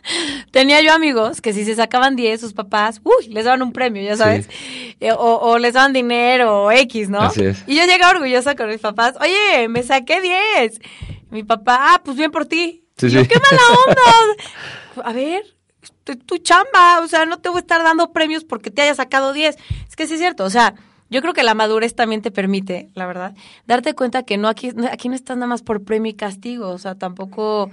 [0.50, 4.02] tenía yo amigos que si se sacaban 10, sus papás, uy, les daban un premio,
[4.02, 4.48] ya sabes,
[4.98, 7.20] eh, o, les daban dinero o X, ¿no?
[7.20, 7.62] Así es.
[7.68, 10.80] Y yo llegaba orgullosa con mis papás, oye, me saqué 10.
[11.30, 12.84] Mi papá, ah, pues bien por ti.
[12.96, 13.62] Sí, yo, qué mala
[14.96, 15.08] onda.
[15.08, 15.44] a ver,
[16.26, 19.32] tu chamba, o sea, no te voy a estar dando premios porque te haya sacado
[19.32, 19.56] 10.
[19.88, 20.74] Es que sí es cierto, o sea,
[21.10, 23.34] yo creo que la madurez también te permite, la verdad,
[23.66, 26.78] darte cuenta que no aquí, aquí no estás nada más por premio y castigo, o
[26.78, 27.70] sea, tampoco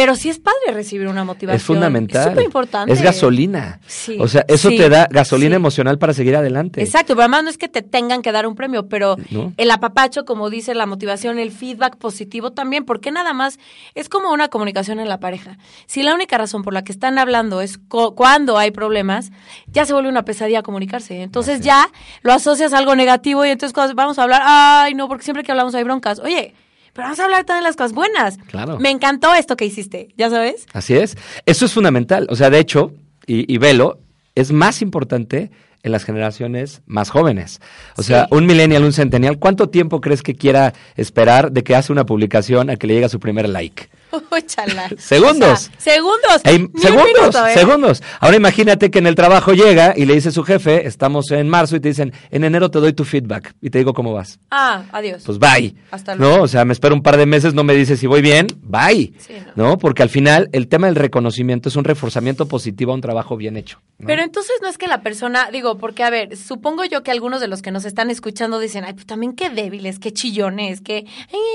[0.00, 1.56] pero sí es padre recibir una motivación.
[1.56, 2.22] Es fundamental.
[2.22, 2.90] Es súper importante.
[2.90, 3.80] Es gasolina.
[3.86, 6.80] Sí, o sea, eso te da gasolina emocional para seguir adelante.
[6.82, 9.16] Exacto, pero además no es que te tengan que dar un premio, pero
[9.58, 13.58] el apapacho, como dice la motivación, el feedback positivo también, porque nada más
[13.94, 15.58] es como una comunicación en la pareja.
[15.84, 19.32] Si la única razón por la que están hablando es cuando hay problemas,
[19.66, 21.20] ya se vuelve una pesadilla comunicarse.
[21.20, 21.90] Entonces ya
[22.22, 25.44] lo asocias a algo negativo y entonces cuando vamos a hablar, ay, no, porque siempre
[25.44, 26.20] que hablamos hay broncas.
[26.20, 26.54] Oye,
[26.92, 28.38] pero vamos a hablar también de las cosas buenas.
[28.48, 28.78] Claro.
[28.78, 30.66] Me encantó esto que hiciste, ¿ya sabes?
[30.72, 31.16] Así es.
[31.46, 32.26] Eso es fundamental.
[32.30, 32.92] O sea, de hecho,
[33.26, 34.00] y, y velo,
[34.34, 35.50] es más importante
[35.82, 37.60] en las generaciones más jóvenes.
[37.96, 41.92] O sea, un millennial, un centennial, ¿cuánto tiempo crees que quiera esperar de que hace
[41.92, 43.88] una publicación a que le llegue su primer like?
[44.98, 45.70] segundos.
[45.78, 46.42] segundos.
[46.44, 47.54] segundos, ¿eh?
[47.54, 48.02] segundos.
[48.20, 51.76] Ahora imagínate que en el trabajo llega y le dice su jefe, estamos en marzo
[51.76, 54.38] y te dicen, en enero te doy tu feedback y te digo cómo vas.
[54.50, 55.22] Ah, adiós.
[55.24, 55.74] Pues bye.
[55.90, 56.38] Hasta luego.
[56.38, 56.42] ¿No?
[56.42, 59.12] O sea, me espero un par de meses, no me dices si voy bien, bye.
[59.54, 59.78] no.
[59.78, 63.56] Porque al final el tema del reconocimiento es un reforzamiento positivo a un trabajo bien
[63.56, 63.80] hecho.
[64.04, 67.40] Pero entonces no es que la persona, digo, porque a ver, supongo yo que algunos
[67.40, 71.06] de los que nos están escuchando dicen, ay, pues también qué débiles, qué chillones, que,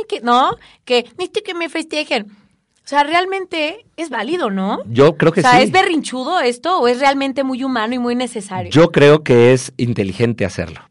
[0.07, 2.44] que, no, que, necesito que me festejen.
[2.85, 4.83] O sea, realmente es válido, ¿no?
[4.87, 5.47] Yo creo que sí.
[5.47, 8.69] O sea, ¿es berrinchudo esto o es realmente muy humano y muy necesario?
[8.69, 10.81] Yo creo que es inteligente hacerlo,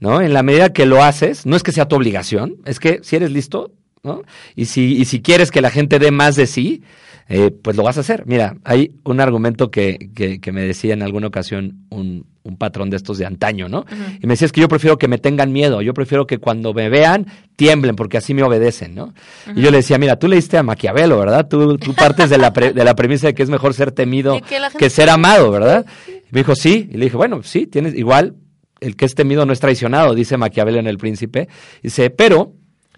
[0.00, 0.20] ¿no?
[0.20, 3.14] En la medida que lo haces, no es que sea tu obligación, es que si
[3.14, 3.70] eres listo,
[4.02, 4.22] ¿no?
[4.56, 6.82] Y si, y si quieres que la gente dé más de sí,
[7.28, 8.26] eh, pues lo vas a hacer.
[8.26, 12.96] Mira, hay un argumento que, que, me decía en alguna ocasión un, un, patrón de
[12.96, 13.84] estos de antaño, ¿no?
[14.20, 16.72] Y me decía, es que yo prefiero que me tengan miedo, yo prefiero que cuando
[16.72, 17.26] me vean
[17.56, 19.14] tiemblen, porque así me obedecen, ¿no?
[19.54, 21.48] Y yo le decía, mira, tú leíste a Maquiavelo, ¿verdad?
[21.48, 24.38] Tú, tú partes de la, de la premisa de que es mejor ser temido
[24.78, 25.86] que, ser amado, ¿verdad?
[26.08, 26.88] Y me dijo, sí.
[26.90, 28.34] Y le dije, bueno, sí, tienes igual,
[28.80, 31.48] el que es temido no es traicionado, dice Maquiavelo en El Príncipe.
[31.82, 32.52] Dice, pero,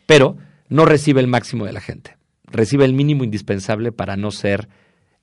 [0.06, 0.37] pero,
[0.68, 4.68] no recibe el máximo de la gente recibe el mínimo indispensable para no ser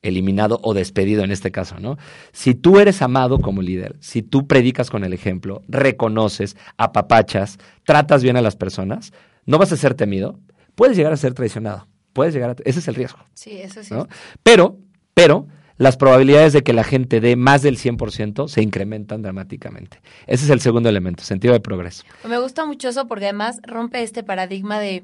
[0.04, 1.98] eliminado o despedido en este caso, ¿no?
[2.32, 8.22] Si tú eres amado como líder, si tú predicas con el ejemplo, reconoces, apapachas, tratas
[8.22, 9.14] bien a las personas,
[9.46, 10.40] no vas a ser temido,
[10.76, 12.56] puedes llegar a ser traicionado, puedes llegar a...
[12.66, 13.20] Ese es el riesgo.
[13.34, 13.96] Sí, eso sí.
[14.44, 14.78] Pero,
[15.14, 20.02] pero, las probabilidades de que la gente dé más del 100% se incrementan dramáticamente.
[20.28, 22.04] Ese es el segundo elemento, sentido de progreso.
[22.28, 25.04] Me gusta mucho eso porque además rompe este paradigma de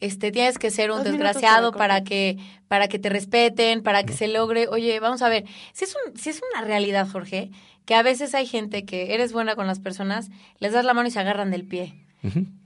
[0.00, 4.28] este tienes que ser un desgraciado para que para que te respeten, para que se
[4.28, 4.68] logre.
[4.68, 7.50] Oye, vamos a ver, si es un, si es una realidad, Jorge,
[7.84, 11.08] que a veces hay gente que eres buena con las personas, les das la mano
[11.08, 11.94] y se agarran del pie.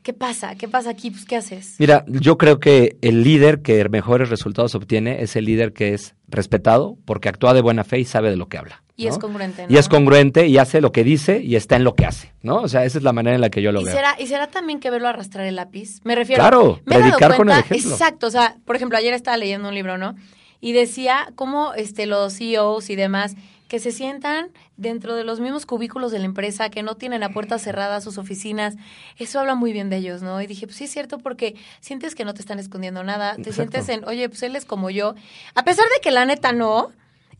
[0.02, 0.54] ¿Qué pasa?
[0.56, 1.10] ¿Qué pasa aquí?
[1.10, 1.76] Pues, ¿qué haces?
[1.78, 6.14] Mira, yo creo que el líder que mejores resultados obtiene es el líder que es
[6.28, 8.82] respetado porque actúa de buena fe y sabe de lo que habla.
[8.96, 9.66] Y es congruente.
[9.68, 12.56] Y es congruente y hace lo que dice y está en lo que hace, ¿no?
[12.56, 13.94] O sea, esa es la manera en la que yo lo ¿Y veo.
[13.94, 16.00] Será, ¿Y será también que verlo arrastrar el lápiz?
[16.04, 16.42] Me refiero.
[16.42, 17.90] Claro, me predicar con el ejemplo.
[17.90, 20.14] Exacto, o sea, por ejemplo, ayer estaba leyendo un libro, ¿no?
[20.60, 23.34] Y decía cómo este, los CEOs y demás
[23.68, 27.31] que se sientan dentro de los mismos cubículos de la empresa, que no tienen a
[27.31, 28.77] puerta cerrada sus oficinas,
[29.18, 30.40] eso habla muy bien de ellos, ¿no?
[30.40, 33.53] Y dije, pues sí es cierto porque sientes que no te están escondiendo nada, te
[33.53, 35.14] sientes en, oye, pues él es como yo,
[35.55, 36.90] a pesar de que la neta no,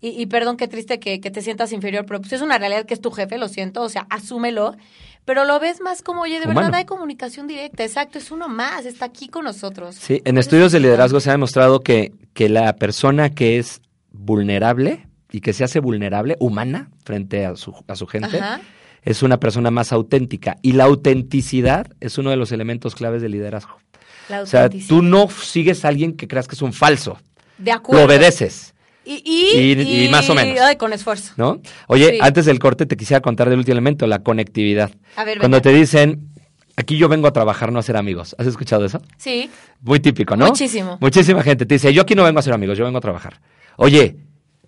[0.01, 2.85] y, y perdón, qué triste que, que te sientas inferior, pero pues es una realidad
[2.85, 4.77] que es tu jefe, lo siento, o sea, asúmelo,
[5.25, 6.61] pero lo ves más como, oye, de Humano.
[6.61, 9.95] verdad hay comunicación directa, exacto, es uno más, está aquí con nosotros.
[9.95, 13.81] Sí, en estudios de liderazgo se ha demostrado que, que la persona que es
[14.13, 18.61] vulnerable y que se hace vulnerable, humana, frente a su, a su gente, Ajá.
[19.03, 20.57] es una persona más auténtica.
[20.63, 23.79] Y la autenticidad es uno de los elementos claves del liderazgo.
[24.29, 27.19] La O sea, tú no sigues a alguien que creas que es un falso,
[27.59, 28.01] De acuerdo.
[28.01, 28.75] lo obedeces.
[29.05, 30.59] Y, y, Y- y más o menos.
[30.63, 31.33] ay, con esfuerzo.
[31.37, 31.61] ¿No?
[31.89, 32.19] Oye, Sí.
[32.23, 34.93] antes del corte te quisiera contar del último elemento, la conectividad.
[35.17, 35.71] A ver, Cuando venga.
[35.71, 36.29] te dicen,
[36.77, 38.35] aquí yo vengo a trabajar, no a ser amigos.
[38.39, 39.03] ¿Has escuchado eso?
[39.19, 39.51] Sí,
[39.83, 40.47] Muy típico, ¿no?
[40.47, 40.97] Muchísimo.
[41.01, 43.41] Muchísima gente te dice, yo aquí no vengo a ser amigos, yo vengo a trabajar.
[43.77, 44.17] Oye,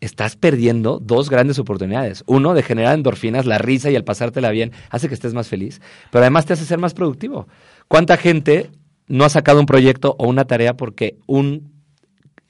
[0.01, 2.24] estás perdiendo dos grandes oportunidades.
[2.26, 5.80] Uno, de generar endorfinas, la risa y el pasártela bien hace que estés más feliz,
[6.11, 7.49] pero además te hace ser más productivo.
[7.88, 8.70] ¿Cuánta gente
[9.09, 11.72] no ha sacado un proyecto o una tarea porque un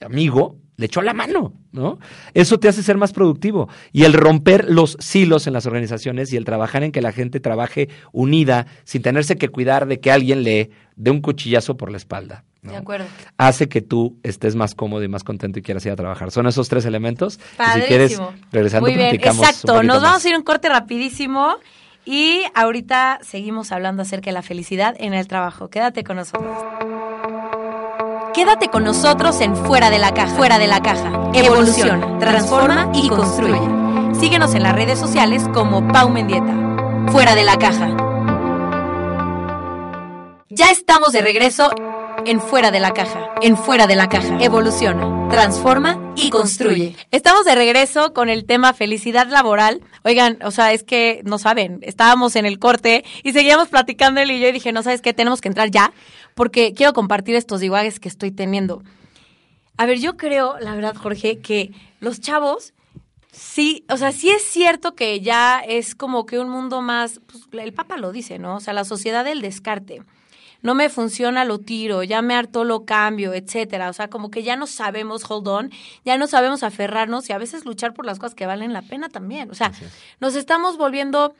[0.01, 1.97] amigo le echó la mano, ¿no?
[2.35, 3.67] Eso te hace ser más productivo.
[3.91, 7.39] Y el romper los silos en las organizaciones y el trabajar en que la gente
[7.39, 11.97] trabaje unida sin tenerse que cuidar de que alguien le dé un cuchillazo por la
[11.97, 12.45] espalda.
[12.67, 12.71] ¿No?
[12.73, 13.05] de acuerdo.
[13.37, 16.31] Hace que tú estés más cómodo y más contento y quieras ir a trabajar.
[16.31, 17.39] Son esos tres elementos.
[17.53, 17.81] Y Padrísimo.
[17.81, 19.47] si quieres, regresando, Muy bien, platicamos.
[19.47, 19.83] exacto.
[19.83, 20.25] Nos vamos más.
[20.25, 21.55] a ir a un corte rapidísimo
[22.05, 25.69] y ahorita seguimos hablando acerca de la felicidad en el trabajo.
[25.69, 26.57] Quédate con nosotros.
[28.33, 30.35] Quédate con nosotros en Fuera de la Caja.
[30.35, 31.31] Fuera de la Caja.
[31.33, 33.59] Evoluciona, transforma y construye.
[34.19, 36.53] Síguenos en las redes sociales como Pau Mendieta.
[37.11, 37.95] Fuera de la Caja.
[40.57, 41.69] Ya estamos de regreso
[42.25, 43.29] en Fuera de la Caja.
[43.43, 44.39] En Fuera de la Caja.
[44.41, 46.95] Evoluciona, transforma y construye.
[47.11, 49.83] Estamos de regreso con el tema felicidad laboral.
[50.03, 54.31] Oigan, o sea, es que no saben, estábamos en el corte y seguíamos platicando él
[54.31, 55.93] y yo y dije, no sabes qué, tenemos que entrar ya
[56.33, 58.81] porque quiero compartir estos divagues que estoy teniendo.
[59.77, 62.73] A ver, yo creo, la verdad, Jorge, que los chavos
[63.31, 67.43] Sí, o sea, sí es cierto que ya es como que un mundo más, pues,
[67.63, 68.55] el Papa lo dice, ¿no?
[68.55, 70.01] O sea, la sociedad del descarte.
[70.61, 73.89] No me funciona, lo tiro, ya me hartó, lo cambio, etcétera.
[73.89, 75.71] O sea, como que ya no sabemos hold on,
[76.05, 79.09] ya no sabemos aferrarnos y a veces luchar por las cosas que valen la pena
[79.09, 79.49] también.
[79.51, 79.71] O sea,
[80.19, 81.35] nos estamos volviendo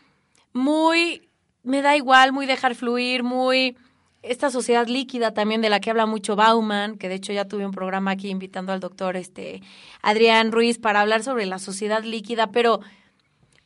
[0.53, 1.29] muy,
[1.63, 3.75] me da igual, muy dejar fluir, muy
[4.23, 7.65] esta sociedad líquida también de la que habla mucho Bauman, que de hecho ya tuve
[7.65, 9.61] un programa aquí invitando al doctor este
[10.01, 12.81] Adrián Ruiz para hablar sobre la sociedad líquida, pero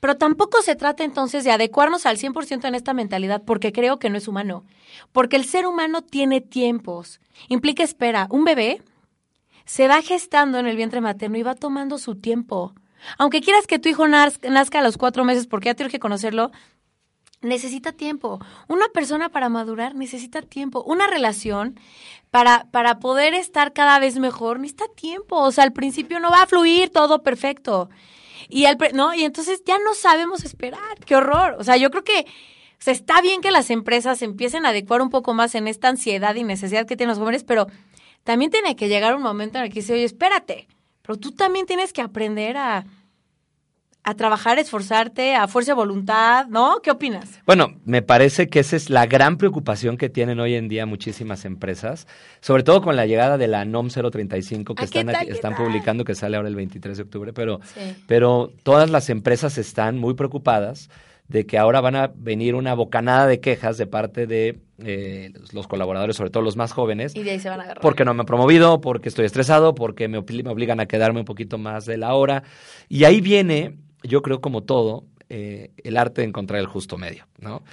[0.02, 4.10] pero tampoco se trata entonces de adecuarnos al 100% en esta mentalidad porque creo que
[4.10, 4.66] no es humano,
[5.14, 8.82] porque el ser humano tiene tiempos, implica espera, un bebé
[9.64, 12.74] se va gestando en el vientre materno y va tomando su tiempo.
[13.18, 16.00] Aunque quieras que tu hijo naz- nazca a los cuatro meses porque ya tienes que
[16.00, 16.52] conocerlo,
[17.42, 18.40] necesita tiempo.
[18.68, 20.84] Una persona para madurar necesita tiempo.
[20.84, 21.80] Una relación
[22.30, 25.38] para, para poder estar cada vez mejor necesita tiempo.
[25.38, 27.90] O sea, al principio no va a fluir todo perfecto.
[28.50, 29.14] Y, al, ¿no?
[29.14, 30.98] y entonces ya no sabemos esperar.
[31.06, 31.56] Qué horror.
[31.60, 32.26] O sea, yo creo que
[32.86, 36.34] o está bien que las empresas empiecen a adecuar un poco más en esta ansiedad
[36.36, 37.68] y necesidad que tienen los jóvenes, pero
[38.24, 40.68] también tiene que llegar un momento en el que dice, oye, espérate,
[41.04, 42.86] pero tú también tienes que aprender a,
[44.04, 46.80] a trabajar, esforzarte, a fuerza de voluntad, ¿no?
[46.82, 47.40] ¿Qué opinas?
[47.46, 51.46] Bueno, me parece que esa es la gran preocupación que tienen hoy en día muchísimas
[51.46, 52.08] empresas,
[52.40, 55.56] sobre todo con la llegada de la NOM 035 que Ah, ¿qué están, tal, están
[55.56, 57.96] publicando, que sale ahora el 23 de octubre, pero, Sí.
[58.08, 60.90] pero todas las empresas están muy preocupadas
[61.28, 65.68] de que ahora van a venir una bocanada de quejas de parte de eh, los
[65.68, 67.82] colaboradores, sobre todo los más jóvenes, Y de ahí se van a agarrar.
[67.84, 71.26] porque no me han promovido, porque estoy estresado, porque me, me obligan a quedarme un
[71.26, 72.42] poquito más de la hora.
[72.90, 77.26] Y ahí viene, yo creo como todo, eh, el arte de encontrar el justo medio,
[77.40, 77.64] ¿no?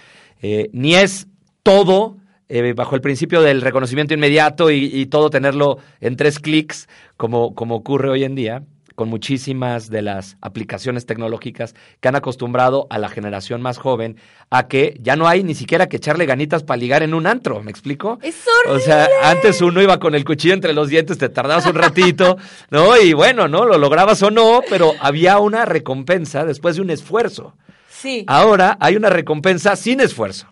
[0.40, 1.26] Eh, ni es
[1.62, 2.16] todo
[2.48, 7.54] eh, bajo el principio del reconocimiento inmediato y, y todo tenerlo en tres clics, como,
[7.54, 8.62] como ocurre hoy en día
[8.98, 14.16] con muchísimas de las aplicaciones tecnológicas que han acostumbrado a la generación más joven
[14.50, 17.62] a que ya no hay ni siquiera que echarle ganitas para ligar en un antro,
[17.62, 18.18] ¿me explico?
[18.22, 18.34] Es
[18.66, 18.84] O horrible.
[18.84, 22.38] sea, antes uno iba con el cuchillo entre los dientes, te tardabas un ratito,
[22.70, 22.96] ¿no?
[23.00, 23.66] Y bueno, ¿no?
[23.66, 27.54] Lo lograbas o no, pero había una recompensa después de un esfuerzo.
[27.88, 30.48] Sí, Ahora hay una recompensa sin esfuerzo,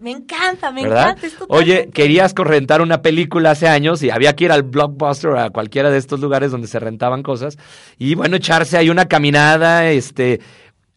[0.00, 1.16] me encanta, me ¿verdad?
[1.18, 1.44] encanta.
[1.48, 5.50] Oye, querías rentar una película hace años y había que ir al Blockbuster o a
[5.50, 7.58] cualquiera de estos lugares donde se rentaban cosas
[7.98, 10.40] y bueno, echarse ahí una caminada, este...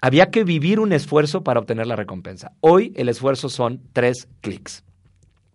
[0.03, 2.53] Había que vivir un esfuerzo para obtener la recompensa.
[2.59, 4.83] Hoy el esfuerzo son tres clics.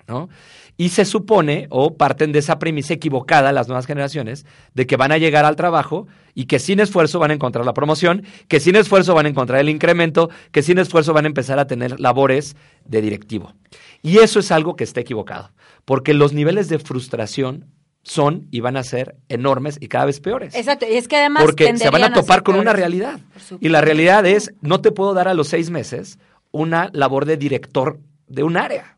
[0.07, 0.29] ¿No?
[0.77, 4.45] Y se supone, o parten de esa premisa equivocada las nuevas generaciones,
[4.75, 7.73] de que van a llegar al trabajo y que sin esfuerzo van a encontrar la
[7.73, 11.59] promoción, que sin esfuerzo van a encontrar el incremento, que sin esfuerzo van a empezar
[11.59, 13.55] a tener labores de directivo.
[14.03, 15.51] Y eso es algo que está equivocado,
[15.87, 17.65] porque los niveles de frustración
[18.03, 20.55] son y van a ser enormes y cada vez peores.
[20.55, 23.19] Exacto, y es que además Porque se van a topar con una realidad.
[23.61, 26.19] Y la realidad es, no te puedo dar a los seis meses
[26.53, 27.99] una labor de director
[28.29, 28.96] de un área.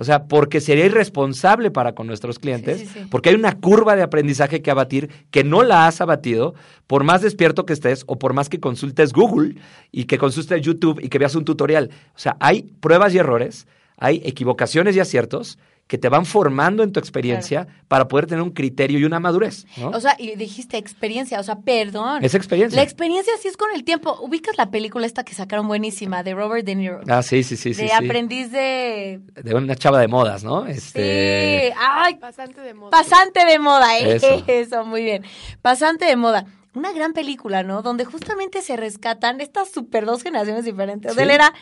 [0.00, 3.06] O sea, porque sería irresponsable para con nuestros clientes, Sí, sí, sí.
[3.10, 6.54] porque hay una curva de aprendizaje que abatir que no la has abatido,
[6.86, 9.56] por más despierto que estés o por más que consultes Google
[9.92, 11.90] y que consultes YouTube y que veas un tutorial.
[12.16, 13.66] O sea, hay pruebas y errores,
[13.98, 15.58] hay equivocaciones y aciertos
[15.90, 19.66] que te van formando en tu experiencia para poder tener un criterio y una madurez.
[19.76, 19.88] ¿no?
[19.88, 22.24] O sea, y dijiste experiencia, o sea, perdón.
[22.24, 22.76] es experiencia.
[22.76, 24.16] La experiencia sí es con el tiempo.
[24.22, 27.00] Ubicas la película esta que sacaron buenísima de Robert De Niro.
[27.08, 27.82] Ah, sí, sí, sí, sí.
[27.82, 27.94] de sí.
[27.94, 29.18] aprendiz de...
[29.42, 30.64] De una chava de modas, ¿no?
[30.64, 32.90] Este, Sí, ay, Pasante de moda.
[32.92, 34.14] pasante de moda, ¿eh?
[34.14, 34.44] Eso.
[34.46, 35.24] Eso, muy bien.
[35.60, 36.46] Pasante de moda.
[36.72, 37.82] Una gran película, ¿no?
[37.82, 41.10] Donde justamente se rescatan estas super dos generaciones diferentes.
[41.10, 41.28] O sea, Sí.
[41.28, 41.52] Él era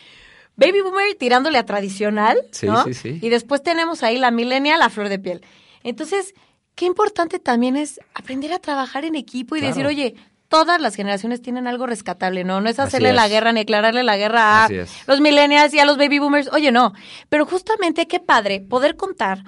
[0.59, 2.83] Baby Boomer tirándole a tradicional, Sí, ¿no?
[2.83, 3.19] sí, sí.
[3.21, 5.41] Y después tenemos ahí la millennial, la flor de piel.
[5.83, 6.33] Entonces,
[6.75, 9.73] qué importante también es aprender a trabajar en equipo y Claro.
[9.73, 10.15] decir, oye,
[10.47, 12.59] todas las generaciones tienen algo rescatable, ¿no?
[12.59, 14.69] No es hacerle la guerra ni declararle la guerra a
[15.07, 16.49] los millennials y a los baby boomers.
[16.51, 16.93] Oye, no.
[17.29, 19.43] Pero justamente qué padre poder contar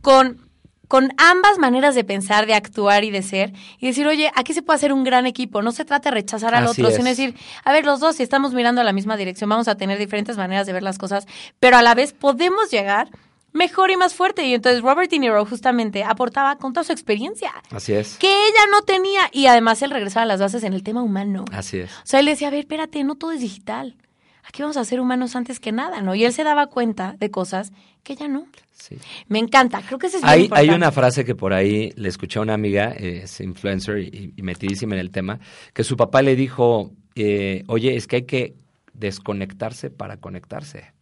[0.00, 0.45] con
[0.88, 4.62] con ambas maneras de pensar, de actuar y de ser, y decir, oye, aquí se
[4.62, 5.62] puede hacer un gran equipo.
[5.62, 6.96] No se trata de rechazar al Así otro, es.
[6.96, 7.34] sino decir,
[7.64, 10.36] a ver, los dos, si estamos mirando a la misma dirección, vamos a tener diferentes
[10.36, 11.26] maneras de ver las cosas,
[11.60, 13.08] pero a la vez podemos llegar
[13.52, 14.44] mejor y más fuerte.
[14.44, 18.16] Y entonces Robert De Niro justamente aportaba con toda su experiencia, Así es.
[18.18, 21.44] que ella no tenía, y además él regresaba a las bases en el tema humano.
[21.52, 21.90] Así es.
[21.90, 23.96] O sea, él decía, a ver, espérate, no todo es digital.
[24.46, 26.14] Aquí vamos a ser humanos antes que nada, ¿no?
[26.14, 27.72] Y él se daba cuenta de cosas
[28.02, 28.46] que ella no.
[28.72, 28.96] Sí.
[29.28, 30.74] Me encanta, creo que eso es Hay, hay importante.
[30.74, 34.94] una frase que por ahí le escuché a una amiga, es influencer y, y metidísima
[34.94, 35.40] en el tema,
[35.72, 38.54] que su papá le dijo, eh, oye, es que hay que
[38.92, 40.92] desconectarse para conectarse,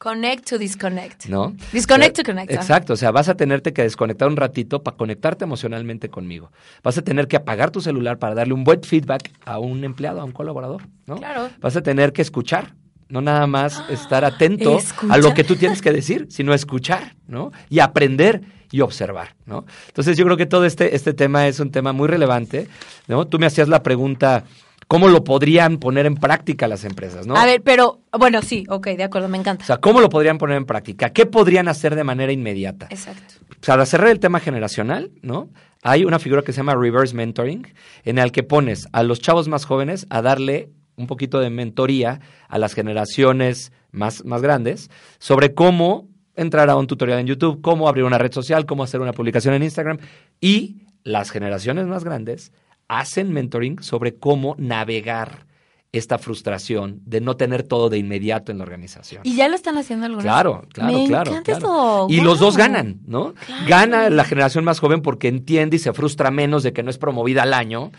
[0.00, 1.26] Connect to disconnect.
[1.26, 1.54] ¿no?
[1.74, 2.50] Disconnect O sea, to connect.
[2.52, 6.50] Exacto, o sea, vas a tenerte que desconectar un ratito para conectarte emocionalmente conmigo.
[6.82, 10.22] Vas a tener que apagar tu celular para darle un buen feedback a un empleado,
[10.22, 11.16] a un colaborador, ¿no?
[11.16, 11.50] Claro.
[11.60, 12.76] Vas a tener que escuchar,
[13.10, 17.52] no nada más estar atento a lo que tú tienes que decir, sino escuchar, ¿no?
[17.68, 19.66] Y aprender y observar, ¿no?
[19.88, 22.68] Entonces yo creo que todo este, este tema es un tema muy relevante,
[23.08, 23.26] ¿no?
[23.26, 24.44] Tú me hacías la pregunta,
[24.86, 27.34] ¿cómo lo podrían poner en práctica las empresas, ¿no?
[27.36, 29.64] A ver, pero, bueno, sí, ok, de acuerdo, me encanta.
[29.64, 31.10] O sea, ¿cómo lo podrían poner en práctica?
[31.10, 32.86] ¿Qué podrían hacer de manera inmediata?
[32.90, 33.34] Exacto.
[33.66, 35.50] Para cerrar el tema generacional, ¿no?
[35.82, 37.66] Hay una figura que se llama reverse mentoring,
[38.04, 40.70] en el que pones a los chavos más jóvenes a darle
[41.00, 46.86] un poquito de mentoría a las generaciones más, más grandes sobre cómo entrar a un
[46.86, 49.98] tutorial en YouTube, cómo abrir una red social, cómo hacer una publicación en Instagram.
[50.40, 52.52] Y las generaciones más grandes
[52.88, 55.46] hacen mentoring sobre cómo navegar
[55.92, 59.22] esta frustración de no tener todo de inmediato en la organización.
[59.24, 60.24] Y ya lo están haciendo algunos.
[60.24, 61.30] Claro, claro, Me claro.
[61.32, 61.66] encanta claro.
[61.66, 62.06] eso.
[62.08, 63.34] Y los dos ganan, ¿no?
[63.46, 63.66] Claro.
[63.66, 66.98] Gana la generación más joven porque entiende y se frustra menos de que no es
[66.98, 67.90] promovida al año.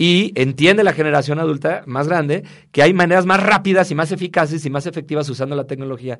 [0.00, 2.42] Y entiende la generación adulta más grande
[2.72, 6.18] que hay maneras más rápidas y más eficaces y más efectivas usando la tecnología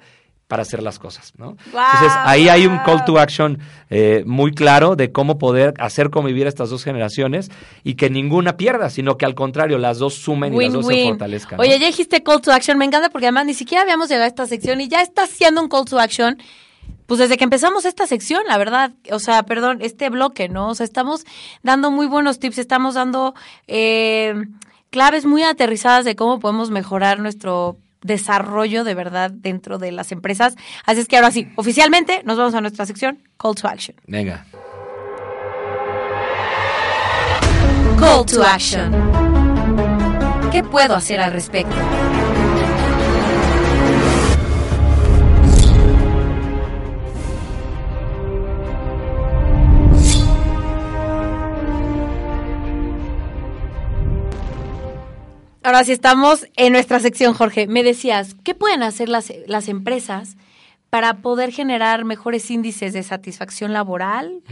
[0.49, 1.57] para hacer las cosas, ¿no?
[1.65, 3.59] Entonces ahí hay un call to action
[3.89, 7.51] eh, muy claro de cómo poder hacer convivir estas dos generaciones
[7.83, 11.05] y que ninguna pierda, sino que al contrario las dos sumen y las dos se
[11.05, 11.57] fortalezcan.
[11.57, 11.63] ¿no?
[11.63, 14.29] Oye, ya dijiste call to action, me encanta porque además ni siquiera habíamos llegado a
[14.29, 16.37] esta sección y ya está haciendo un call to action.
[17.11, 20.69] Pues desde que empezamos esta sección, la verdad, o sea, perdón, este bloque, ¿no?
[20.69, 21.25] O sea, estamos
[21.65, 23.35] dando muy buenos tips, estamos dando
[23.67, 24.33] eh,
[24.91, 30.55] claves muy aterrizadas de cómo podemos mejorar nuestro desarrollo de verdad dentro de las empresas.
[30.85, 33.97] Así es que ahora sí, oficialmente nos vamos a nuestra sección Call to Action.
[34.07, 34.47] Venga.
[37.99, 38.93] Call to Action.
[40.53, 41.75] ¿Qué puedo hacer al respecto?
[55.63, 57.67] Ahora sí estamos en nuestra sección, Jorge.
[57.67, 60.37] Me decías, ¿qué pueden hacer las, las empresas
[60.89, 64.43] para poder generar mejores índices de satisfacción laboral?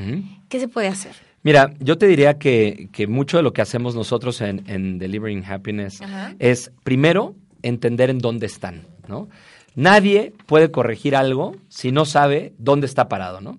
[0.48, 1.12] ¿Qué se puede hacer?
[1.42, 5.44] Mira, yo te diría que, que mucho de lo que hacemos nosotros en, en Delivering
[5.44, 6.00] Happiness
[6.38, 9.28] es, primero, entender en dónde están, ¿no?
[9.74, 13.58] Nadie puede corregir algo si no sabe dónde está parado, ¿no?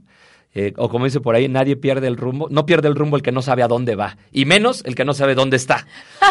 [0.61, 3.23] Eh, o como dice por ahí, nadie pierde el rumbo, no pierde el rumbo el
[3.23, 5.87] que no sabe a dónde va, y menos el que no sabe dónde está,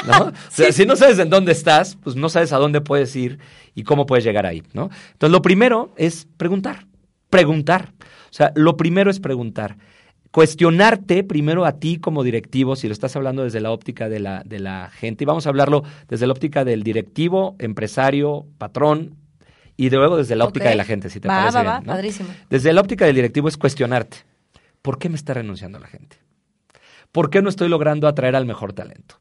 [0.07, 0.27] ¿no?
[0.29, 3.39] O sea, si no sabes en dónde estás, pues no sabes a dónde puedes ir
[3.75, 4.91] y cómo puedes llegar ahí, ¿no?
[5.13, 6.87] Entonces, lo primero es preguntar,
[7.31, 7.95] preguntar.
[8.01, 9.79] O sea, lo primero es preguntar
[10.31, 14.43] cuestionarte primero a ti como directivo, si lo estás hablando desde la óptica de la,
[14.45, 19.17] de la gente, y vamos a hablarlo desde la óptica del directivo, empresario, patrón,
[19.79, 21.81] y luego desde la óptica de la gente, si te Va, parece va, bien, va,
[21.81, 21.87] ¿no?
[21.87, 22.29] padrísimo.
[22.51, 24.19] Desde la óptica del directivo es cuestionarte.
[24.83, 26.17] ¿Por qué me está renunciando la gente?
[27.13, 29.21] ¿Por qué no estoy logrando atraer al mejor talento?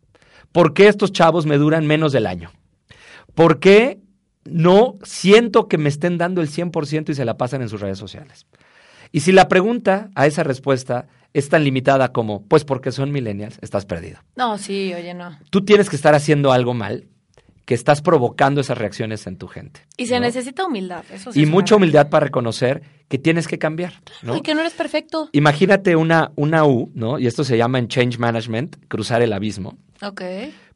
[0.51, 2.51] ¿Por qué estos chavos me duran menos del año?
[3.35, 3.99] ¿Por qué
[4.45, 7.99] no siento que me estén dando el 100% y se la pasan en sus redes
[7.99, 8.47] sociales?
[9.11, 13.59] Y si la pregunta a esa respuesta es tan limitada como, pues porque son millennials,
[13.61, 14.19] estás perdido.
[14.35, 15.37] No, sí, oye, no.
[15.51, 17.07] Tú tienes que estar haciendo algo mal
[17.67, 19.81] que estás provocando esas reacciones en tu gente.
[19.97, 20.21] Y se ¿no?
[20.21, 21.41] necesita humildad, eso sí.
[21.41, 23.95] Y es mucha humildad para reconocer que tienes que cambiar.
[24.21, 24.37] ¿no?
[24.37, 25.27] Y que no eres perfecto.
[25.33, 27.19] Imagínate una, una U, ¿no?
[27.19, 29.77] Y esto se llama en Change Management, cruzar el abismo.
[30.01, 30.21] Ok.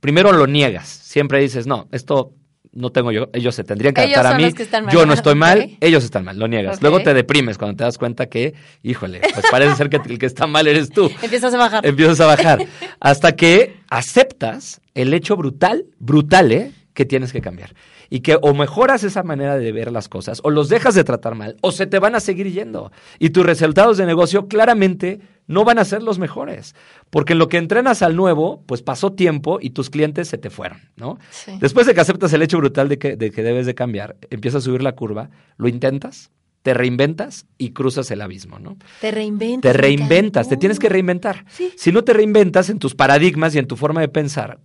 [0.01, 2.33] Primero lo niegas, siempre dices, no, esto
[2.73, 5.77] no tengo yo, ellos se tendrían que Ellos adaptar a mí, yo no estoy mal,
[5.79, 6.81] ellos están mal, lo niegas.
[6.81, 10.25] Luego te deprimes cuando te das cuenta que, híjole, pues parece ser que el que
[10.25, 11.09] está mal eres tú.
[11.21, 11.85] Empiezas a bajar.
[11.85, 12.65] Empiezas a bajar.
[12.99, 16.71] Hasta que aceptas el hecho brutal, brutal, ¿eh?
[16.93, 17.73] Que tienes que cambiar.
[18.09, 21.35] Y que o mejoras esa manera de ver las cosas, o los dejas de tratar
[21.35, 22.91] mal, o se te van a seguir yendo.
[23.19, 26.75] Y tus resultados de negocio claramente no van a ser los mejores.
[27.09, 30.49] Porque en lo que entrenas al nuevo, pues pasó tiempo y tus clientes se te
[30.49, 31.17] fueron, ¿no?
[31.29, 31.57] Sí.
[31.59, 34.63] Después de que aceptas el hecho brutal de que, de que debes de cambiar, empiezas
[34.63, 36.31] a subir la curva, lo intentas,
[36.61, 38.77] te reinventas y cruzas el abismo, ¿no?
[38.99, 39.71] Te reinventas.
[39.71, 41.45] Te reinventas, te tienes que reinventar.
[41.49, 41.71] Sí.
[41.75, 44.59] Si no te reinventas en tus paradigmas y en tu forma de pensar,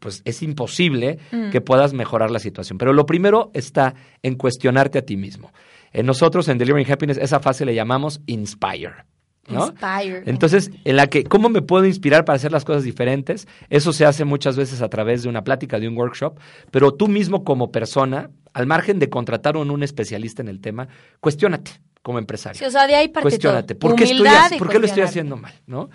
[0.00, 1.50] pues es imposible Mm.
[1.50, 2.78] que puedas mejorar la situación.
[2.78, 5.52] Pero lo primero está en cuestionarte a ti mismo.
[5.92, 9.04] En nosotros, en Delivering Happiness, esa fase le llamamos Inspire.
[9.48, 9.68] ¿no?
[9.68, 10.22] Inspire.
[10.26, 13.48] Entonces, en la que, ¿cómo me puedo inspirar para hacer las cosas diferentes?
[13.70, 16.38] Eso se hace muchas veces a través de una plática, de un workshop,
[16.70, 18.28] pero tú mismo como persona,
[18.58, 20.88] al margen de contratar a un especialista en el tema,
[21.20, 21.70] cuestiónate
[22.02, 22.58] como empresario.
[22.58, 23.90] Sí, o sea, de ahí parte Cuestiónate, todo.
[23.90, 25.52] ¿por qué, estoy, por qué lo estoy haciendo mal?
[25.68, 25.90] ¿no?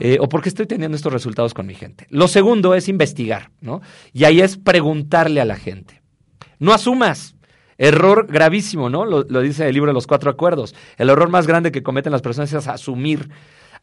[0.00, 2.08] Eh, ¿O por qué estoy teniendo estos resultados con mi gente?
[2.10, 3.82] Lo segundo es investigar, ¿no?
[4.12, 6.02] Y ahí es preguntarle a la gente.
[6.58, 7.36] No asumas.
[7.76, 9.04] Error gravísimo, ¿no?
[9.04, 10.74] Lo, lo dice el libro de los cuatro acuerdos.
[10.96, 13.28] El error más grande que cometen las personas es asumir.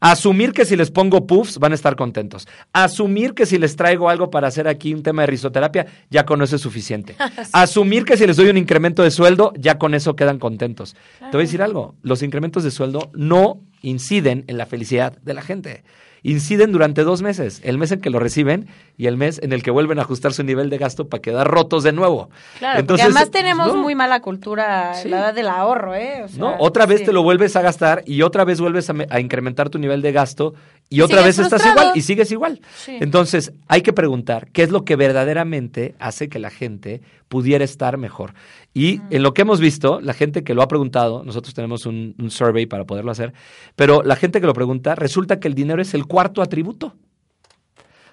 [0.00, 2.46] Asumir que si les pongo puffs van a estar contentos.
[2.72, 6.42] Asumir que si les traigo algo para hacer aquí un tema de risoterapia, ya con
[6.42, 7.16] eso es suficiente.
[7.52, 10.96] Asumir que si les doy un incremento de sueldo, ya con eso quedan contentos.
[11.18, 15.34] Te voy a decir algo, los incrementos de sueldo no inciden en la felicidad de
[15.34, 15.84] la gente.
[16.22, 19.62] Inciden durante dos meses, el mes en que lo reciben y el mes en el
[19.62, 22.30] que vuelven a ajustar su nivel de gasto para quedar rotos de nuevo.
[22.58, 23.82] Claro, Entonces, porque además tenemos no.
[23.82, 25.08] muy mala cultura, Sí.
[25.08, 26.22] la edad del ahorro, ¿eh?
[26.24, 26.56] O sea, ¿no?
[26.58, 27.06] Otra vez sí.
[27.06, 30.54] te lo vuelves a gastar y otra vez vuelves a incrementar tu nivel de gasto
[30.88, 32.60] y, otra vez estás igual y sigues igual.
[32.76, 32.96] Sí.
[33.00, 37.96] Entonces, hay que preguntar qué es lo que verdaderamente hace que la gente pudiera estar
[37.98, 38.34] mejor.
[38.72, 42.14] Y en lo que hemos visto, la gente que lo ha preguntado, nosotros tenemos un,
[42.18, 43.32] un survey para poderlo hacer,
[43.74, 46.94] pero la gente que lo pregunta, resulta que el dinero es el cuarto atributo.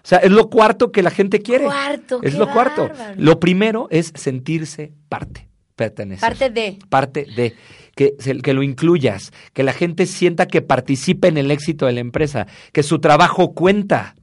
[0.03, 1.63] O sea, es lo cuarto que la gente quiere.
[1.63, 2.89] Cuarto, es lo cuarto.
[3.15, 6.79] Lo primero es sentirse parte, pertenecer Parte de.
[6.89, 7.53] parte de
[7.95, 11.99] que, que lo incluyas, que la gente sienta que participa en el éxito de la
[11.99, 14.15] empresa, que su trabajo cuenta.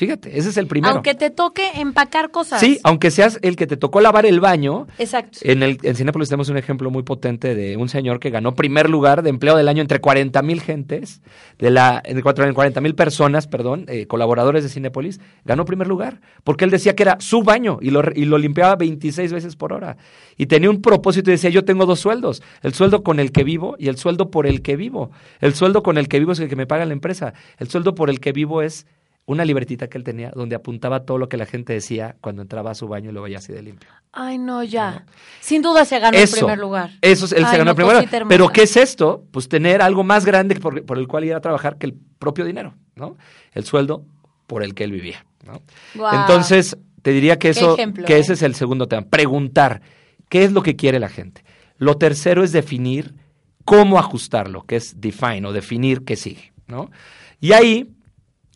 [0.00, 0.94] Fíjate, ese es el primero.
[0.94, 2.58] Aunque te toque empacar cosas.
[2.58, 4.86] sí, aunque seas el que te tocó lavar el baño.
[4.96, 5.40] Exacto.
[5.42, 8.88] En, el, en Cinépolis tenemos un ejemplo muy potente de un señor que ganó primer
[8.88, 11.20] lugar de empleo del año entre 40 mil gentes,
[11.58, 16.64] de la, entre 40 mil personas, perdón, eh, colaboradores de Cinépolis, ganó primer lugar, porque
[16.64, 19.98] él decía que era su baño y lo, y lo limpiaba 26 veces por hora.
[20.38, 23.44] Y tenía un propósito y decía, yo tengo dos sueldos, el sueldo con el que
[23.44, 25.10] vivo y el sueldo por el que vivo.
[25.40, 27.94] El sueldo con el que vivo es el que me paga la empresa, el sueldo
[27.94, 28.86] por el que vivo es
[29.26, 32.72] una libretita que él tenía donde apuntaba todo lo que la gente decía cuando entraba
[32.72, 33.88] a su baño y lo veía así de limpio.
[34.12, 35.06] Ay, no, ya.
[35.40, 36.90] Sin duda se ganó Eso, el primer lugar.
[37.00, 38.28] Eso es, él se ganó no, el primer cosita lugar.
[38.28, 39.24] Pero ¿qué es esto?
[39.30, 42.44] Pues tener algo más grande por, por el cual ir a trabajar que el propio
[42.44, 43.16] dinero, ¿no?
[43.52, 44.04] El sueldo
[44.46, 45.62] por el que él vivía, ¿no?
[46.12, 48.18] Entonces, te diría que eso, ejemplo, que ¿eh?
[48.18, 49.02] ese es el segundo tema.
[49.02, 49.80] Preguntar,
[50.28, 51.44] ¿qué es lo que quiere la gente?
[51.78, 53.14] Lo tercero es definir
[53.64, 56.90] cómo ajustarlo, que es define o definir qué sigue, ¿no?
[57.40, 57.90] Y ahí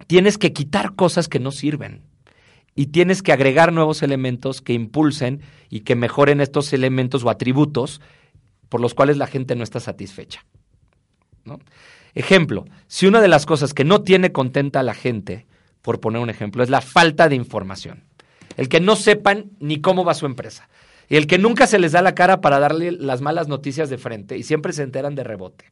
[0.06, 2.02] tienes que quitar cosas que no sirven
[2.74, 5.40] y tienes que agregar nuevos elementos que impulsen
[5.70, 8.00] y que mejoren estos elementos o atributos
[8.68, 10.44] por los cuales la gente no está satisfecha.
[12.14, 15.46] Ejemplo, si una de las cosas que no tiene contenta a la gente,
[15.82, 18.04] por poner un ejemplo, es la falta de información.
[18.56, 20.68] El que no sepan ni cómo va su empresa.
[21.08, 23.98] Y el que nunca se les da la cara para darle las malas noticias de
[23.98, 25.66] frente y siempre se enteran de rebote.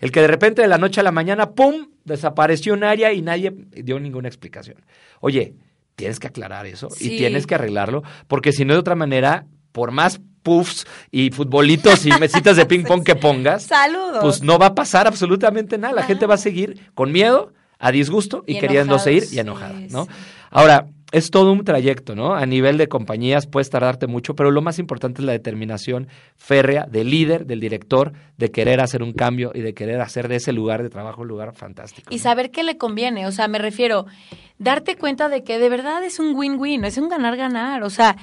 [0.00, 3.22] El que de repente de la noche a la mañana, ¡pum!, desapareció un área y
[3.22, 4.78] nadie dio ninguna explicación.
[5.20, 5.54] Oye,
[5.94, 7.14] tienes que aclarar eso Sí.
[7.14, 12.06] y tienes que arreglarlo, porque si no de otra manera, por más puffs y futbolitos
[12.06, 14.18] y mesitas de ping pong que pongas, Saludos.
[14.22, 15.94] pues no va a pasar absolutamente nada.
[15.94, 19.78] La gente va a seguir con miedo, a disgusto y, Y queriéndose ir y enojada,
[19.78, 20.04] sí, ¿no?
[20.06, 20.10] sí.
[20.50, 22.34] Ahora, es todo un trayecto, ¿no?
[22.34, 26.86] A nivel de compañías puedes tardarte mucho, pero lo más importante es la determinación férrea
[26.86, 30.52] del líder, del director, de querer hacer un cambio y de querer hacer de ese
[30.52, 32.12] lugar de trabajo un lugar fantástico.
[32.12, 34.06] Y saber qué le conviene, o sea, me refiero,
[34.58, 38.16] darte cuenta de que de verdad es un win-win, es un ganar-ganar, o sea,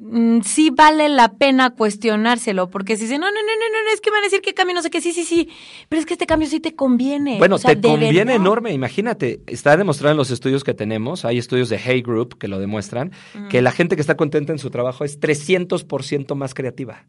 [0.00, 4.00] mm, sí vale la pena cuestionárselo, porque si dicen, no, no, no, no, no, es
[4.00, 5.48] que van a decir que cambio, no sé qué, sí, sí, sí,
[5.88, 7.38] pero es que este cambio sí te conviene.
[7.38, 8.36] Bueno, o sea, te conviene verdad.
[8.36, 8.72] enorme.
[8.72, 12.58] Imagínate, está demostrado en los estudios que tenemos, hay estudios de Hay Group que lo
[12.58, 13.12] demuestran,
[13.50, 17.04] que la gente que está contenta en su trabajo es 300% más creativa.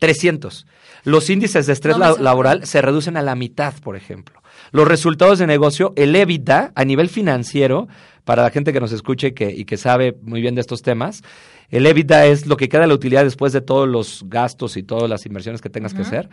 [0.00, 0.66] 300.
[1.04, 4.42] Los índices de estrés No la- laboral se reducen a la mitad, por ejemplo.
[4.72, 7.88] Los resultados de negocio, el EBITDA a nivel financiero,
[8.24, 11.22] para la gente que nos escuche que, y que sabe muy bien de estos temas,
[11.70, 14.82] el EBITDA es lo que queda de la utilidad después de todos los gastos y
[14.82, 16.28] todas las inversiones que tengas que hacer.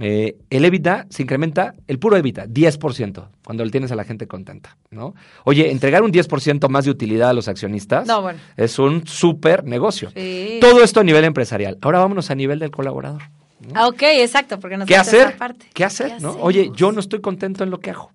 [0.00, 4.26] Eh, el EBITDA se incrementa, el puro EBITDA, 10%, cuando le tienes a la gente
[4.26, 5.14] contenta, ¿no?
[5.44, 8.38] Oye, entregar un 10% más de utilidad a los accionistas No, bueno.
[8.56, 10.10] es un súper negocio.
[10.14, 10.58] Sí.
[10.60, 11.78] Todo esto a nivel empresarial.
[11.80, 13.22] Ahora vámonos a nivel del colaborador.
[13.74, 15.36] Ah, ok, exacto, porque nos ¿Qué hacer?
[15.36, 15.66] parte.
[15.74, 16.08] ¿Qué hacer?
[16.20, 16.30] ¿no?
[16.30, 16.36] hacemos?
[16.40, 18.12] Oye, yo no estoy contento en lo que hago.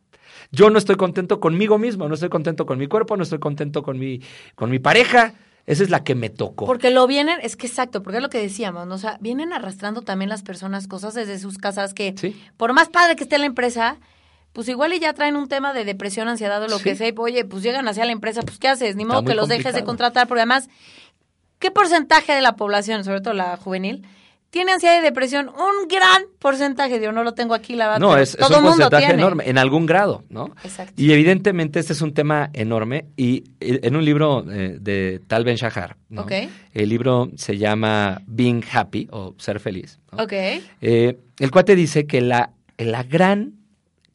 [0.52, 3.84] Yo no estoy contento conmigo mismo, no estoy contento con mi cuerpo, no estoy contento
[3.84, 4.22] con mi,
[4.56, 5.34] con mi pareja.
[5.66, 6.66] Esa es la que me tocó.
[6.66, 8.96] Porque lo vienen, es que exacto, porque es lo que decíamos, ¿no?
[8.96, 12.42] o sea, vienen arrastrando también las personas cosas desde sus casas que, Sí.
[12.56, 13.98] por más padre que esté la empresa,
[14.54, 16.86] pues igual y ya traen un tema de depresión, ansiedad o lo Sí.
[16.86, 18.96] que sea, y, oye, pues llegan hacia la empresa, pues ¿qué haces?
[18.96, 20.70] Ni modo que los dejes de contratar, porque además,
[21.60, 24.08] ¿qué porcentaje de la población, sobre todo la juvenil,
[24.58, 25.50] tiene ansiedad y depresión?
[25.50, 28.56] Un gran porcentaje, yo no lo tengo aquí, la verdad, No, es, es todo un
[28.56, 29.22] el mundo porcentaje tiene.
[29.22, 30.56] enorme, en algún grado, ¿no?
[30.64, 30.94] Exacto.
[30.98, 35.44] Y evidentemente este es un tema enorme y eh, en un libro eh, de Tal
[35.46, 36.26] Ben Shahar, ¿no?
[36.74, 40.00] El libro se llama Being Happy o Ser Feliz.
[40.12, 40.24] ¿no?
[40.24, 40.34] Ok.
[40.34, 42.50] Eh, el cuate dice que la,
[42.80, 43.54] la gran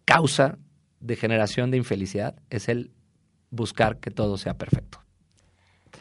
[0.04, 0.58] causa
[0.98, 2.90] de generación de infelicidad es el
[3.50, 4.98] buscar que todo sea perfecto.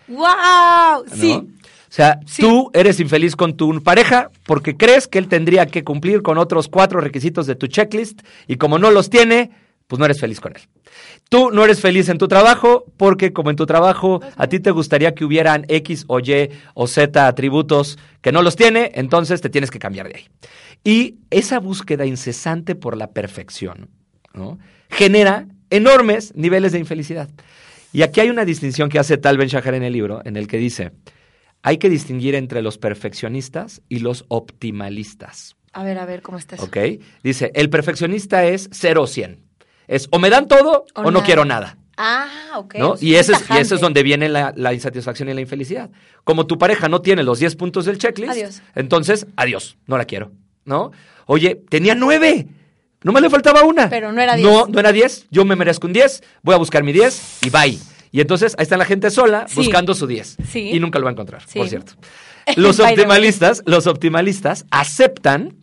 [0.08, 1.06] ¡Wow!
[1.08, 1.16] ¿no?
[1.16, 1.48] Sí.
[1.92, 2.42] O sea, Sí.
[2.42, 6.70] tú eres infeliz con tu pareja porque crees que él tendría que cumplir con otros
[6.70, 9.52] cuatro requisitos de tu checklist y como no los tiene,
[9.88, 10.62] pues no eres feliz con él.
[11.28, 14.72] Tú no eres feliz en tu trabajo porque como en tu trabajo a ti te
[14.72, 19.50] gustaría que hubieran X o Y o Z atributos que no los tiene, entonces te
[19.50, 20.28] tienes que cambiar de ahí.
[20.86, 23.90] Y esa búsqueda incesante por la perfección
[24.34, 24.60] ¿no?
[24.90, 27.30] genera enormes niveles de infelicidad.
[27.92, 30.48] Y aquí hay una distinción que hace Tal Ben Shahar en el libro, en el
[30.48, 30.92] que dice,
[31.64, 35.56] hay que distinguir entre los perfeccionistas y los optimalistas.
[35.74, 36.66] A ver, a ver, ¿cómo está eso?
[36.66, 36.78] ¿Ok?
[37.24, 39.40] Dice, el perfeccionista es 0 o 100.
[39.88, 41.78] Es o me dan todo o, O no quiero nada.
[41.98, 42.76] Ah, ok.
[42.76, 42.96] ¿no?
[43.00, 45.92] Y, ese es, y ese es donde viene la, la insatisfacción y la infelicidad.
[46.24, 48.62] Como tu pareja no tiene los 10 puntos del checklist, Adiós.
[48.76, 50.32] entonces, adiós, no la quiero.
[50.66, 50.92] ¿No?
[51.26, 52.48] Oye, tenía 9.
[53.04, 53.90] No me le faltaba una.
[53.90, 54.70] Pero no era No, 10.
[54.70, 55.28] no era 10.
[55.32, 56.24] Yo me merezco un 10.
[56.44, 57.78] Voy a buscar mi 10 y bye.
[58.12, 59.56] Y entonces ahí está la gente sola Sí.
[59.56, 60.38] buscando su 10.
[60.48, 60.72] Sí.
[60.74, 61.94] Y nunca lo va a encontrar, por cierto.
[62.58, 65.56] Los optimalistas, los optimalistas aceptan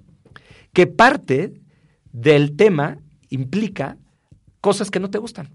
[0.72, 1.52] que parte
[2.12, 2.98] del tema
[3.30, 3.96] implica
[4.60, 5.50] cosas que no te gustan.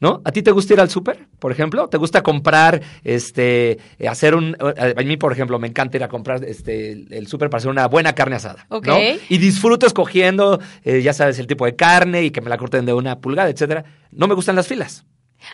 [0.00, 0.20] ¿No?
[0.24, 1.88] ¿A ti te gusta ir al súper, por ejemplo?
[1.88, 3.78] ¿Te gusta comprar, este,
[4.08, 4.56] hacer un...
[4.60, 7.88] A mí, por ejemplo, me encanta ir a comprar este, el- súper para hacer una
[7.88, 8.64] buena carne asada.
[8.70, 8.76] ¿no?
[8.76, 8.86] Ok.
[9.28, 12.86] Y disfruto escogiendo, eh, ya sabes, el tipo de carne y que me la corten
[12.86, 13.84] de una pulgada, etcétera.
[14.12, 15.04] No me gustan las filas.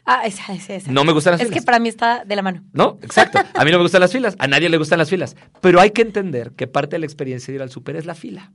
[0.07, 0.91] Ah, esa, esa, esa.
[0.91, 1.61] No me gustan las Es filas.
[1.63, 2.63] que para mí está de la mano.
[2.73, 2.99] ¿No?
[3.03, 3.39] Exacto.
[3.55, 4.35] A mí no me gustan las filas.
[4.39, 5.37] A nadie le gustan las filas.
[5.61, 8.15] Pero hay que entender que parte de la experiencia de ir al súper es la
[8.15, 8.53] fila.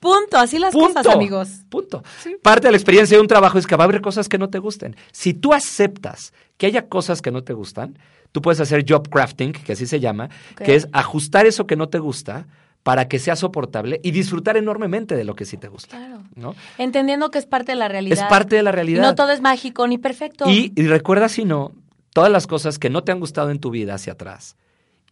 [0.00, 0.94] Punto, así las Punto.
[1.00, 1.48] cosas, amigos.
[1.70, 2.02] Punto.
[2.42, 4.50] Parte de la experiencia de un trabajo es que va a haber cosas que no
[4.50, 4.96] te gusten.
[5.12, 7.98] Si tú aceptas que haya cosas que no te gustan,
[8.30, 10.28] tú puedes hacer job crafting, que así se llama,
[10.62, 12.46] que es ajustar eso que no te gusta
[12.84, 15.96] para que sea soportable y disfrutar enormemente de lo que sí te gusta.
[15.96, 16.22] Claro.
[16.36, 16.54] ¿no?
[16.78, 18.16] Entendiendo que es parte de la realidad.
[18.18, 19.02] Es parte de la Y realidad.
[19.02, 20.44] no todo es mágico ni perfecto.
[20.48, 21.72] Y, y recuerda, si no,
[22.12, 24.56] todas las cosas que no te han gustado en tu vida hacia atrás.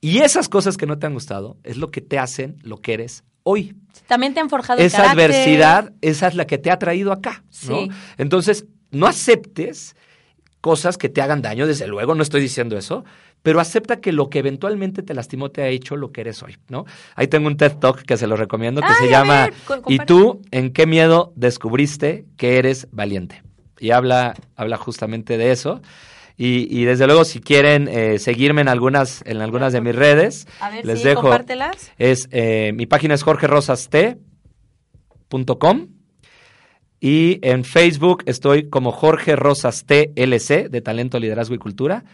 [0.02, 2.92] Y esas cosas que no te han gustado es lo que te hacen lo que
[2.94, 3.74] eres hoy.
[4.06, 5.30] También te han forjado Esa carácter.
[5.30, 7.42] adversidad, esa es la que te ha traído acá.
[7.68, 7.80] ¿no?
[7.80, 7.90] Sí.
[8.18, 9.96] Entonces, no aceptes
[10.60, 13.04] cosas que te hagan daño, desde luego, no estoy diciendo eso,
[13.42, 16.56] pero acepta que lo que eventualmente te lastimó te ha hecho lo que eres hoy,
[16.68, 16.84] ¿no?
[17.16, 19.98] Ahí tengo un TED Talk que se lo recomiendo, que Ay, se llama ver, ¿Y
[19.98, 23.42] tú en qué miedo descubriste que eres valiente?
[23.80, 25.82] Y habla, habla justamente de eso.
[26.36, 30.46] Y, y desde luego, si quieren eh, seguirme en algunas, en algunas de mis redes,
[30.60, 31.22] A ver, les sí, dejo.
[31.22, 31.92] compártelas.
[31.98, 35.88] Es, eh, mi página es jorgerosaste.com
[37.00, 42.04] y en Facebook estoy como Jorge Rosas TLC de Talento, Liderazgo y Cultura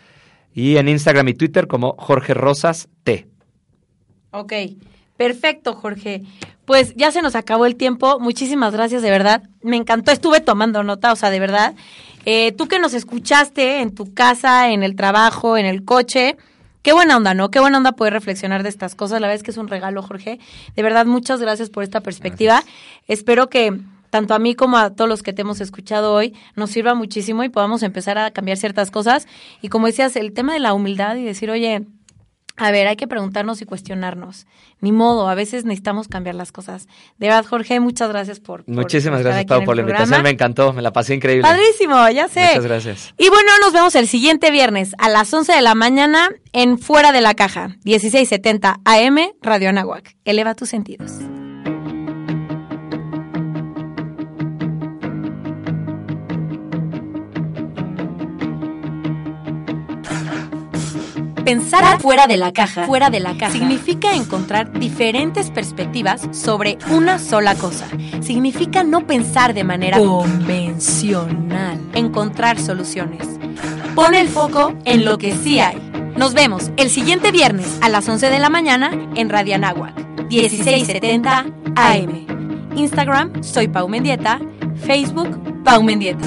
[0.55, 3.29] y en Instagram y Twitter como Jorge Rosas T.
[4.31, 4.53] Ok.
[5.17, 6.23] Perfecto, Jorge.
[6.65, 8.21] Pues ya se nos acabó el tiempo.
[8.21, 9.43] Muchísimas gracias, de verdad.
[9.63, 10.13] Me encantó.
[10.13, 11.75] Estuve tomando nota, o sea, de verdad.
[12.25, 16.37] Eh, tú que nos escuchaste en tu casa, en el trabajo, en el coche.
[16.83, 17.51] Qué buena onda, ¿no?
[17.51, 19.21] Qué buena onda poder reflexionar de estas cosas.
[19.21, 20.39] La verdad es que es un regalo, Jorge.
[20.77, 22.63] De verdad, muchas gracias por esta perspectiva.
[23.09, 23.81] Espero que
[24.11, 27.45] tanto a mí como a todos los que te hemos escuchado hoy nos sirva muchísimo
[27.45, 29.27] y podamos empezar a cambiar ciertas cosas.
[29.63, 31.85] Y como decías, el tema de la humildad y decir, oye,
[32.61, 34.49] a ver, hay que preguntarnos y cuestionarnos.
[34.81, 36.89] Ni modo, a veces necesitamos cambiar las cosas.
[37.17, 38.65] De verdad, Jorge, muchas gracias por.
[38.65, 40.23] por- Muchísimas por gracias, estar Pau, por la invitación.
[40.25, 41.43] Me encantó, me la pasé increíble.
[41.43, 42.41] Padrísimo, ya sé.
[42.49, 43.15] Muchas gracias.
[43.17, 47.13] Y bueno, nos vemos el siguiente viernes a las 11 de la mañana en Fuera
[47.13, 50.17] de la Caja, 1670 AM, Radio Anáhuac.
[50.25, 51.13] Eleva tus sentidos.
[61.49, 67.19] Pensar fuera de la caja, fuera de la caja, significa encontrar diferentes perspectivas sobre una
[67.19, 67.89] sola cosa.
[68.21, 73.27] Significa no pensar de manera convencional, encontrar soluciones.
[73.95, 75.79] Pon el foco en lo que sí hay.
[76.19, 79.97] Nos vemos el siguiente viernes a las 11 de la mañana en Radio Anáhuac,
[80.29, 81.47] 1670
[81.77, 82.27] AM.
[82.77, 84.39] Instagram, soy Pau Mendieta.
[84.85, 86.27] Facebook, Pau Mendieta.